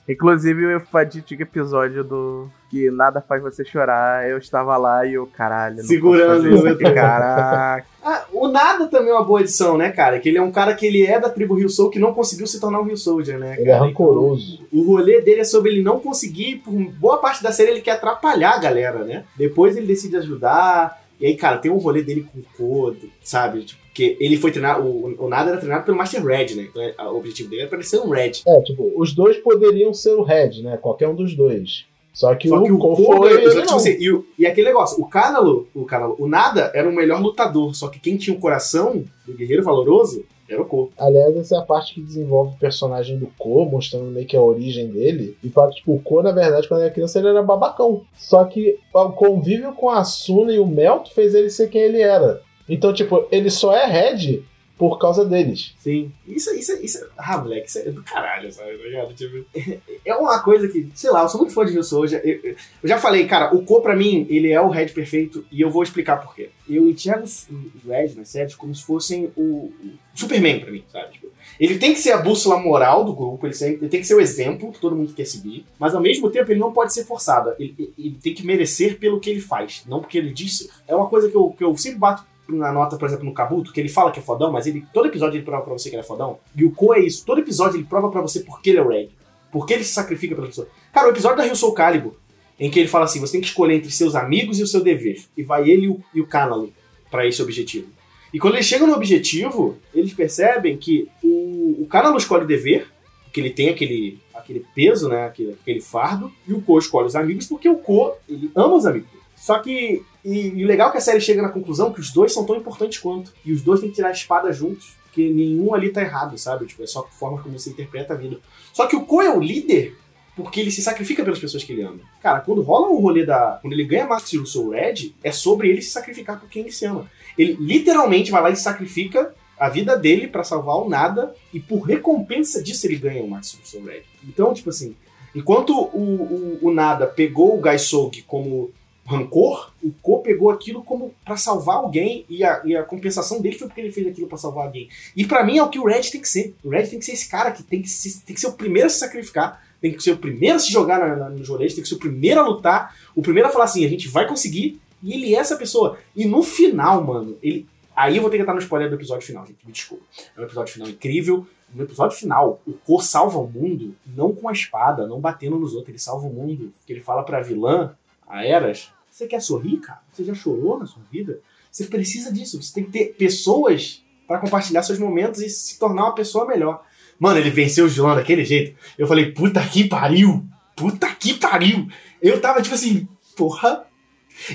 [0.07, 5.25] Inclusive o fatídico episódio do que nada faz você chorar, eu estava lá e eu,
[5.27, 7.85] caralho, não Segurando posso fazer isso caraca.
[8.07, 10.19] Ah, o Nada também é uma boa edição, né, cara?
[10.19, 12.45] Que ele é um cara que ele é da tribo Rio Soul que não conseguiu
[12.45, 13.85] se tornar um Rio Soldier, né, Ele é cara?
[13.85, 14.59] rancoroso.
[14.71, 17.93] O rolê dele é sobre ele não conseguir, por boa parte da série ele quer
[17.93, 19.23] atrapalhar a galera, né?
[19.35, 21.01] Depois ele decide ajudar.
[21.19, 23.63] E aí, cara, tem um rolê dele com o Kodo, sabe?
[23.63, 26.67] Tipo, que ele foi treinar, o, o Nada era treinado pelo Master Red, né?
[26.69, 28.33] Então é, o objetivo dele era pra ele ser um Red.
[28.45, 30.77] É, tipo, os dois poderiam ser o Red, né?
[30.77, 31.85] Qualquer um dos dois.
[32.15, 34.47] Só que Só o que o Ko Kodo, foi ele tipo assim, e, o- e
[34.47, 38.15] aquele negócio, o Canalo, o Canalo, o Nada era o melhor lutador, só que quem
[38.15, 40.91] tinha o coração do guerreiro valoroso era o Ko.
[40.97, 44.41] Aliás, essa é a parte que desenvolve o personagem do Ko, mostrando meio que a
[44.41, 45.35] origem dele.
[45.43, 48.01] E fala que, tipo, o Ko, na verdade, quando era criança, ele era babacão.
[48.15, 51.99] Só que o convívio com a Suna e o Melto fez ele ser quem ele
[52.01, 52.41] era.
[52.69, 54.41] Então, tipo, ele só é Red
[54.77, 55.73] por causa deles.
[55.79, 56.11] Sim.
[56.27, 58.77] Isso, isso, isso, ah, moleque, isso é do caralho, sabe?
[58.77, 59.13] tá?
[59.13, 59.45] Tipo,
[60.03, 62.21] é uma coisa que, sei lá, eu sou muito fã de Rio Soulja.
[62.23, 65.61] Eu, eu- já falei, cara, o Ko pra mim, ele é o Red perfeito e
[65.61, 66.49] eu vou explicar por quê.
[66.69, 67.47] Eu enxergo os
[67.85, 69.71] Red nas séries como se fossem o,
[70.13, 71.11] Superman pra mim, sabe?
[71.13, 71.27] Tipo,
[71.59, 74.15] ele tem que ser a bússola moral do grupo, ele, sempre, ele tem que ser
[74.15, 77.03] o exemplo que todo mundo quer seguir, mas ao mesmo tempo ele não pode ser
[77.05, 77.53] forçado.
[77.59, 80.69] Ele, ele- ele tem que merecer pelo que ele faz, não porque ele diz ser.
[80.87, 83.71] É uma coisa que eu, que eu sempre bato na nota, por exemplo, no Kabuto,
[83.71, 85.95] que ele fala que é fodão, mas ele todo episódio ele prova pra você que
[85.95, 86.37] ele é fodão.
[86.55, 87.25] E o Ko é isso.
[87.25, 89.09] Todo episódio ele prova pra você porque ele é o Red.
[89.51, 90.67] Porque ele se sacrifica pela pessoa.
[90.93, 92.13] Cara, o episódio da Rio Soul Calibur,
[92.59, 94.81] em que ele fala assim: você tem que escolher entre seus amigos e o seu
[94.81, 95.23] dever.
[95.35, 96.71] E vai ele e o, o Canalo
[97.09, 97.87] pra esse objetivo.
[98.33, 102.91] E quando eles chegam no objetivo, eles percebem que o, o Canalo escolhe o dever,
[103.23, 105.25] porque ele tem aquele, aquele peso, né?
[105.25, 108.85] Aquele, aquele fardo, e o Ko escolhe os amigos, porque o Ko, ele ama os
[108.85, 109.09] amigos.
[109.37, 110.03] Só que.
[110.25, 112.43] E, e o legal é que a série chega na conclusão que os dois são
[112.43, 113.31] tão importantes quanto.
[113.45, 114.95] E os dois têm que tirar a espada juntos.
[115.03, 116.65] Porque nenhum ali tá errado, sabe?
[116.65, 118.39] Tipo, é só a forma como você interpreta a vida.
[118.73, 119.95] Só que o Ko é o líder
[120.35, 121.99] porque ele se sacrifica pelas pessoas que ele ama.
[122.21, 123.57] Cara, quando rola o rolê da.
[123.61, 126.71] Quando ele ganha Max Steel Soul Red, é sobre ele se sacrificar por quem ele
[126.71, 127.09] se ama.
[127.37, 131.79] Ele literalmente vai lá e sacrifica a vida dele pra salvar o nada, e por
[131.83, 134.01] recompensa disso ele ganha o Max Steel Soul Red.
[134.27, 134.93] Então, tipo assim,
[135.33, 138.71] enquanto o, o, o nada pegou o Gaisog como
[139.05, 143.57] rancor, o Ko pegou aquilo como pra salvar alguém e a, e a compensação dele
[143.57, 144.89] foi porque ele fez aquilo pra salvar alguém.
[145.15, 146.55] E pra mim é o que o Red tem que ser.
[146.63, 148.53] O Red tem que ser esse cara que tem que, se- tem que ser o
[148.53, 151.43] primeiro a se sacrificar, tem que ser o primeiro a se jogar na, na, no
[151.43, 154.07] joelho, tem que ser o primeiro a lutar, o primeiro a falar assim, a gente
[154.07, 155.99] vai conseguir, e ele é essa pessoa.
[156.15, 157.67] E no final, mano, ele.
[157.95, 159.59] Aí eu vou ter que estar no spoiler do episódio final, gente.
[159.65, 160.03] Me desculpa.
[160.35, 161.45] É um episódio final incrível.
[161.73, 165.71] No episódio final, o Ko salva o mundo não com a espada, não batendo nos
[165.73, 165.89] outros.
[165.89, 166.73] Ele salva o mundo.
[166.89, 167.93] Ele fala pra vilã,
[168.27, 170.01] a Eras, você quer sorrir, cara?
[170.11, 171.39] Você já chorou na sua vida?
[171.71, 172.61] Você precisa disso.
[172.61, 176.83] Você tem que ter pessoas pra compartilhar seus momentos e se tornar uma pessoa melhor.
[177.19, 178.77] Mano, ele venceu o vilão daquele jeito.
[178.97, 180.45] Eu falei, puta que pariu!
[180.75, 181.87] Puta que pariu!
[182.21, 183.07] Eu tava tipo assim,
[183.37, 183.85] porra.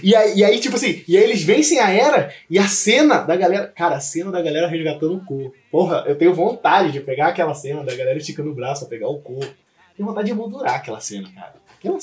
[0.03, 3.21] E aí, e aí, tipo assim, e aí eles vencem a era e a cena
[3.21, 3.67] da galera.
[3.69, 5.55] Cara, a cena da galera resgatando o corpo.
[5.71, 9.09] Porra, eu tenho vontade de pegar aquela cena da galera esticando o braço pra pegar
[9.09, 9.55] o corpo.
[9.97, 11.55] Tenho vontade de moldurar aquela cena, cara.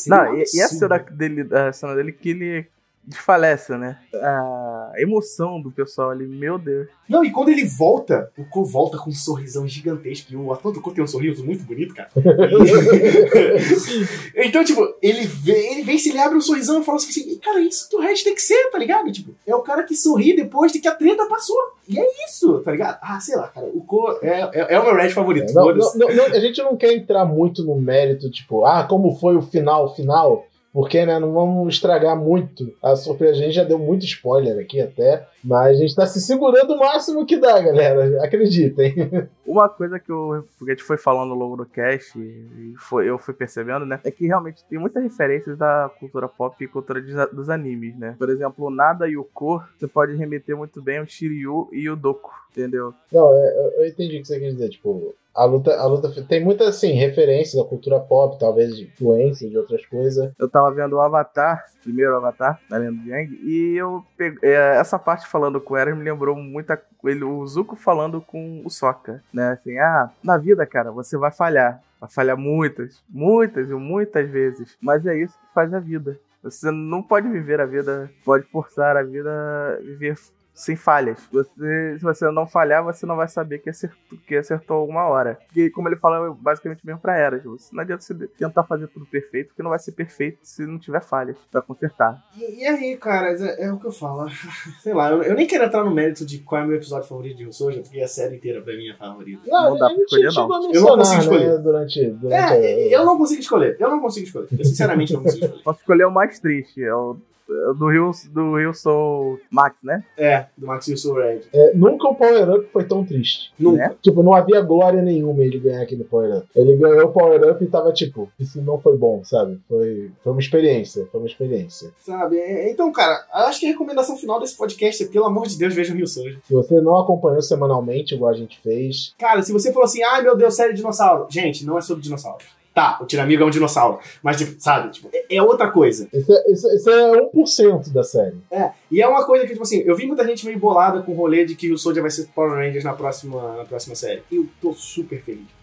[0.08, 2.68] Não, e, e a cena dele, a cena dele que ele
[3.08, 3.98] desfalece, né?
[4.14, 6.90] A emoção do pessoal ali, meu Deus.
[7.08, 10.34] Não, e quando ele volta, o Ko volta com um sorrisão gigantesco.
[10.34, 12.10] E o ator do Ko tem um sorriso muito bonito, cara.
[14.36, 17.62] então, tipo, ele vem, ele vem, se ele abre um sorrisão e fala assim, cara,
[17.62, 19.10] isso que o Red tem que ser, tá ligado?
[19.10, 21.56] Tipo, é o cara que sorri depois de que a treta passou.
[21.88, 22.98] E é isso, tá ligado?
[23.02, 25.54] Ah, sei lá, cara, o Ko é, é, é o meu Red favorito.
[25.54, 25.98] Não, foda-se.
[25.98, 29.38] não, não, não, a gente não quer entrar muito no mérito, tipo, ah, como foi
[29.38, 30.46] o final, final,
[30.78, 33.34] porque, né, não vamos estragar muito a surpresa.
[33.34, 36.78] A gente já deu muito spoiler aqui até, mas a gente tá se segurando o
[36.78, 38.24] máximo que dá, galera.
[38.24, 38.94] Acreditem.
[39.44, 43.10] Uma coisa que eu, porque a gente foi falando ao longo do cast e foi,
[43.10, 44.00] eu fui percebendo, né?
[44.04, 48.16] É que realmente tem muitas referências da cultura pop e cultura de- dos animes, né?
[48.20, 51.90] Por exemplo, o Nada e o Ko, você pode remeter muito bem ao Shiryu e
[51.90, 52.94] o Doku, entendeu?
[53.12, 53.48] Não, é,
[53.78, 56.68] eu, eu entendi o que você quis dizer, tipo, a luta, a luta tem muita,
[56.68, 60.32] assim, referência da cultura pop, talvez de influência de outras coisas.
[60.40, 64.78] Eu tava vendo o Avatar, primeiro Avatar, da Lenda de Yang, e eu peguei, é,
[64.78, 68.62] essa parte falando com o Eren me lembrou muito a- ele, o Zuko falando com
[68.66, 69.52] o Sokka, né?
[69.52, 71.82] Assim, ah, na vida, cara, você vai falhar.
[72.02, 74.76] Vai falhar muitas, muitas e muitas vezes.
[74.82, 76.18] Mas é isso que faz a vida.
[76.44, 80.16] Você não pode viver a vida, pode forçar a vida a viver
[80.58, 81.20] sem falhas.
[81.32, 85.38] Você, se você não falhar, você não vai saber que acertou, que acertou alguma hora.
[85.46, 87.44] Porque, como ele fala, é basicamente mesmo pra eras.
[87.44, 90.80] Você, não adianta você tentar fazer tudo perfeito, porque não vai ser perfeito se não
[90.80, 92.20] tiver falhas pra consertar.
[92.36, 94.28] E, e aí, cara, é, é, o que eu falo.
[94.82, 97.08] Sei lá, eu, eu, nem quero entrar no mérito de qual é o meu episódio
[97.08, 99.44] favorito de Rio Soja, porque a série inteira pra mim é favorita.
[99.46, 100.74] Não, não dá pra escolher, não.
[100.74, 101.50] Eu não consigo escolher.
[101.50, 102.92] Né, durante, durante é, a...
[102.92, 103.78] eu não consigo escolher.
[103.80, 104.48] Eu não consigo escolher.
[104.58, 105.64] Eu sinceramente não consigo escolher.
[105.64, 106.84] Posso escolher o mais triste.
[106.84, 107.16] É o
[107.48, 110.04] do Rio, do Rio Soul Max, né?
[110.18, 111.42] É, do Max Rio Soul Red.
[111.54, 113.52] É, nunca o Power Up foi tão triste.
[113.58, 113.84] Nunca.
[113.84, 113.96] É?
[114.02, 116.48] Tipo, não havia glória nenhuma ele ganhar aquele Power Up.
[116.56, 119.60] Ele ganhou o Power Up e tava tipo, isso não foi bom, sabe?
[119.68, 121.92] Foi, foi uma experiência, foi uma experiência.
[122.00, 122.38] Sabe?
[122.70, 125.94] Então, cara, acho que a recomendação final desse podcast é, pelo amor de Deus, veja
[125.94, 126.32] o Rio Soul.
[126.44, 129.14] Se você não acompanhou semanalmente, igual a gente fez.
[129.18, 131.28] Cara, se você falou assim, ai meu Deus, série de dinossauro.
[131.30, 132.46] Gente, não é sobre dinossauros.
[132.78, 133.98] Tá, o Tiramigo é um dinossauro.
[134.22, 136.08] Mas, tipo, sabe, tipo, é, é outra coisa.
[136.14, 138.36] Isso é, isso, isso é 1% da série.
[138.52, 141.12] É, e é uma coisa que, tipo assim, eu vi muita gente meio bolada com
[141.12, 144.22] o rolê de que o Soldier vai ser Power Rangers na próxima, na próxima série.
[144.32, 145.57] Eu tô super feliz.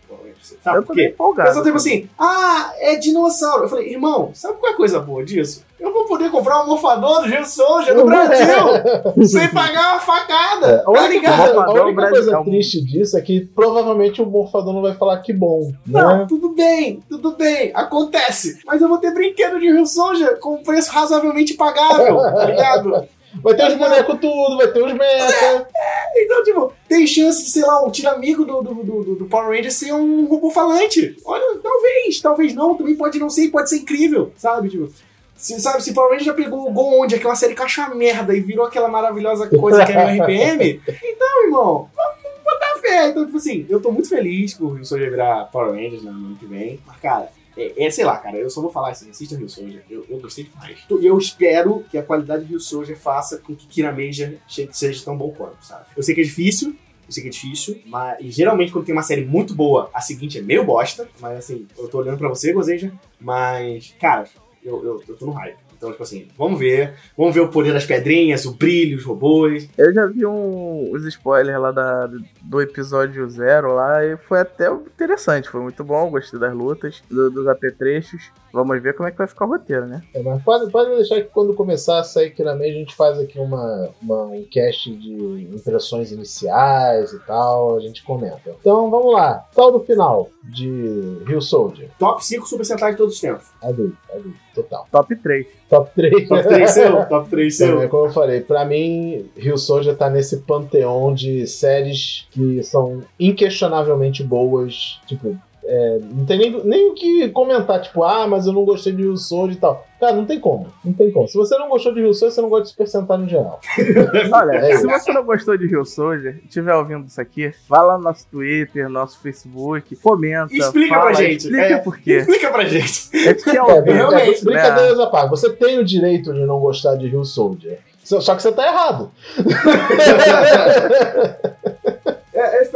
[0.63, 1.07] Sabe eu por quê?
[1.07, 3.65] Empolgado, Pessoal tipo assim, ah, é dinossauro.
[3.65, 5.65] Eu falei, irmão, sabe qual é a coisa boa disso?
[5.79, 10.67] Eu vou poder comprar um morfador do Gil Soldier no Brasil sem pagar uma facada.
[10.67, 14.81] É, a tá única, a única coisa triste disso é que provavelmente o morfador não
[14.81, 15.73] vai falar que bom.
[15.87, 16.27] Não, né?
[16.29, 18.61] tudo bem, tudo bem, acontece.
[18.65, 23.09] Mas eu vou ter brinquedo de Rio Soldier com preço razoavelmente pagável, tá ligado?
[23.43, 25.67] Vai ter os bonecos tudo, vai ter os mecha.
[25.75, 29.49] É, então, tipo, tem chance de, sei lá, um tira-amigo do, do, do, do, Power
[29.49, 31.17] Ranger ser um robô falante.
[31.25, 34.69] Olha, talvez, talvez não, também pode não ser, pode ser incrível, sabe?
[34.69, 34.93] Tipo,
[35.37, 38.41] se, sabe, se Power Ranger já pegou o Go Onde, aquela série caixa merda, e
[38.41, 43.09] virou aquela maravilhosa coisa que é o RPM, então, irmão, vamos botar fé.
[43.09, 46.37] Então, tipo assim, eu tô muito feliz por o Soldier virar Power Rangers no ano
[46.39, 49.37] que vem, mas, cara é, é, sei lá, cara, eu só vou falar assim, assista
[49.37, 50.79] Rio Soldier, eu, eu gostei demais.
[50.91, 54.35] E eu espero que a qualidade de Rio Soldier faça com que Kira Major
[54.73, 55.87] seja tão bom quanto, sabe?
[55.97, 56.77] Eu sei que é difícil,
[57.07, 60.01] eu sei que é difícil, mas e geralmente quando tem uma série muito boa, a
[60.01, 64.25] seguinte é meio bosta, mas assim, eu tô olhando pra você, Gozeja, mas, cara,
[64.65, 65.64] eu, eu, eu tô no hype.
[65.77, 66.95] Então, tipo assim, vamos ver.
[67.17, 69.69] Vamos ver o poder das pedrinhas, o brilho, os robôs.
[69.77, 72.11] Eu já vi um, os spoilers lá da,
[72.43, 75.49] do episódio zero lá e foi até interessante.
[75.49, 78.31] Foi muito bom, gostei das lutas, do, dos apetrechos.
[78.55, 80.01] Vamos ver como é que vai ficar o roteiro, né?
[80.15, 83.37] É, mas pode, pode deixar que quando começar a sair mesa, a gente faz aqui
[83.37, 88.55] uma, uma, um cast de impressões iniciais e tal, a gente comenta.
[88.61, 89.45] Então vamos lá.
[89.51, 91.91] Saldo final de Rio Soldier.
[91.99, 93.49] Top 5 Super Sentai de todos os tempos.
[93.61, 94.87] Adulto, adulto, total.
[94.89, 95.47] Top 3.
[95.69, 96.29] Top 3.
[96.29, 97.83] Top 3 seu, top 3 seu.
[97.83, 103.03] É, como eu falei, pra mim, Rio Soldier tá nesse panteão de séries que são
[103.19, 105.01] inquestionavelmente boas.
[105.07, 105.37] Tipo,
[105.67, 109.03] é, não tem nem, nem o que comentar, tipo, ah, mas eu não gostei de
[109.03, 109.87] Rio Soldier e tal.
[109.99, 110.67] Cara, não tem como.
[110.85, 111.27] Não tem como.
[111.27, 113.61] Se você não gostou de Rio Soldier, você não gosta de Super Sentai no geral.
[114.33, 117.81] Olha, é se você não gostou de Rio Soldier e estiver ouvindo isso aqui, vá
[117.81, 120.55] lá no nosso Twitter, nosso Facebook, comenta.
[120.55, 121.45] Explica fala, pra gente.
[121.45, 122.19] Explica é, por quê.
[122.19, 123.17] Explica pra gente.
[123.17, 124.45] É que é, é, realmente.
[124.45, 125.31] Brincadeiras à parte.
[125.31, 127.79] Você tem o direito de não gostar de Rio Soldier.
[128.05, 129.11] Só que você tá errado.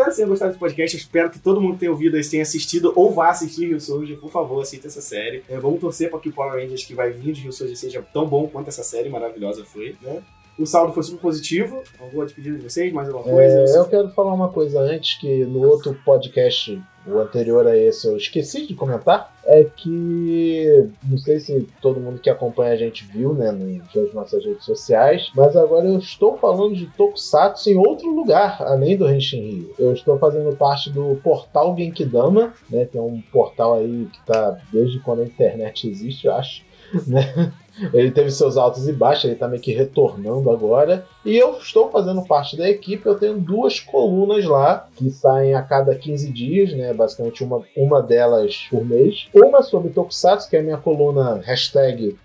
[0.09, 0.97] É, espero que você tenha gostado desse podcast.
[0.97, 4.19] Eu espero que todo mundo tenha ouvido isso, tenha assistido ou vá assistir Rio Soldier.
[4.19, 5.45] Por favor, assista essa série.
[5.49, 8.03] É, vamos torcer para que o Power Rangers que vai vir de Rio Soldier seja
[8.13, 10.23] tão bom quanto essa série maravilhosa foi, né?
[10.59, 11.83] O saldo foi super positivo.
[12.01, 12.93] Alguma despedida de vocês?
[12.93, 13.59] Mais alguma coisa?
[13.61, 18.07] É, eu quero falar uma coisa antes, que no outro podcast, o anterior a esse,
[18.07, 19.37] eu esqueci de comentar.
[19.45, 24.45] É que, não sei se todo mundo que acompanha a gente viu, né, nas nossas
[24.45, 29.41] redes sociais, mas agora eu estou falando de Tokusatsu em outro lugar, além do Henshin
[29.41, 29.75] Rio.
[29.79, 34.59] Eu estou fazendo parte do portal Genkidama, né, que é um portal aí que está
[34.71, 36.63] desde quando a internet existe, eu acho,
[37.07, 37.53] né?
[37.93, 41.07] Ele teve seus altos e baixos, ele tá meio que retornando agora.
[41.25, 45.63] E eu estou fazendo parte da equipe, eu tenho duas colunas lá, que saem a
[45.63, 46.93] cada 15 dias, né?
[46.99, 49.29] Basicamente uma, uma delas por mês.
[49.33, 52.19] Uma sobre Tokusatsu, que é a minha coluna hashtag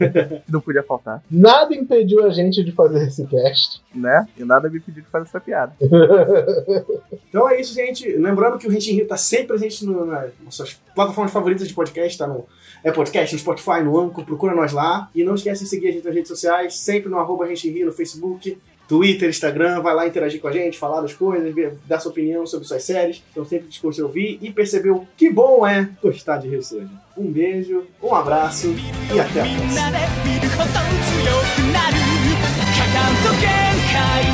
[0.48, 1.22] Não podia faltar.
[1.30, 3.82] Nada impediu a gente de fazer esse cast.
[3.94, 4.26] Né?
[4.38, 5.74] E nada me impediu de fazer essa piada.
[7.28, 8.10] então é isso, gente.
[8.16, 12.16] Lembrando que o Rente Rio tá sempre presente no, nas suas plataformas favoritas de podcast,
[12.16, 12.46] tá no
[12.82, 15.10] é podcast, no Spotify, no Anchor, procura nós lá.
[15.14, 17.92] E não esquece de seguir a gente nas redes sociais, sempre no arroba Rio, no
[17.92, 18.56] Facebook,
[18.87, 22.45] Twitter, Instagram, vai lá interagir com a gente, falar das coisas, ver- dar sua opinião
[22.45, 23.23] sobre suas séries.
[23.29, 26.89] Estão sempre dispostos a ouvir e perceber o que bom é gostar de Rio Surge.
[27.17, 28.67] Um beijo, um abraço
[29.13, 29.81] e até a みん próxima.
[29.81, 30.75] なで見るほど強
[31.55, 31.95] くなる
[32.75, 33.49] かかんと限
[33.93, 34.31] 界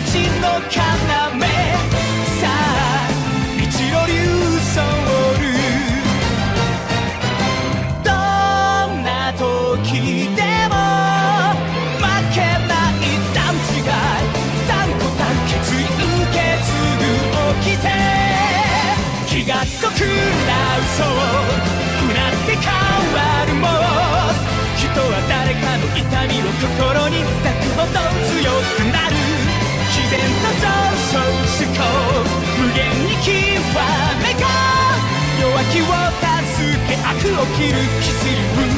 [0.00, 1.57] 命の要。
[37.26, 38.77] を切るキス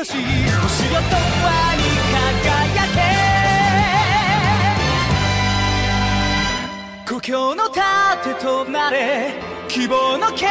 [0.00, 2.88] 愛し星よとはに輝
[7.04, 9.34] け故郷の盾となれ
[9.68, 10.48] 希望の剣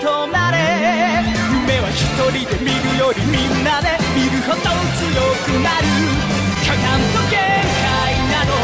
[0.00, 0.56] となれ
[1.52, 4.64] 夢は一人で見るよりみんなで見るほど強
[5.44, 5.84] くなる
[6.64, 8.56] かかんと限界など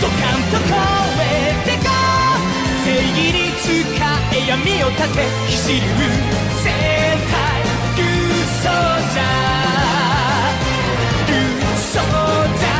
[0.00, 0.72] ドカンと超
[1.20, 1.92] えてか
[2.86, 3.68] 正義に使
[4.32, 6.97] え闇を立て走る
[8.78, 9.28] so
[11.28, 12.77] new soldier.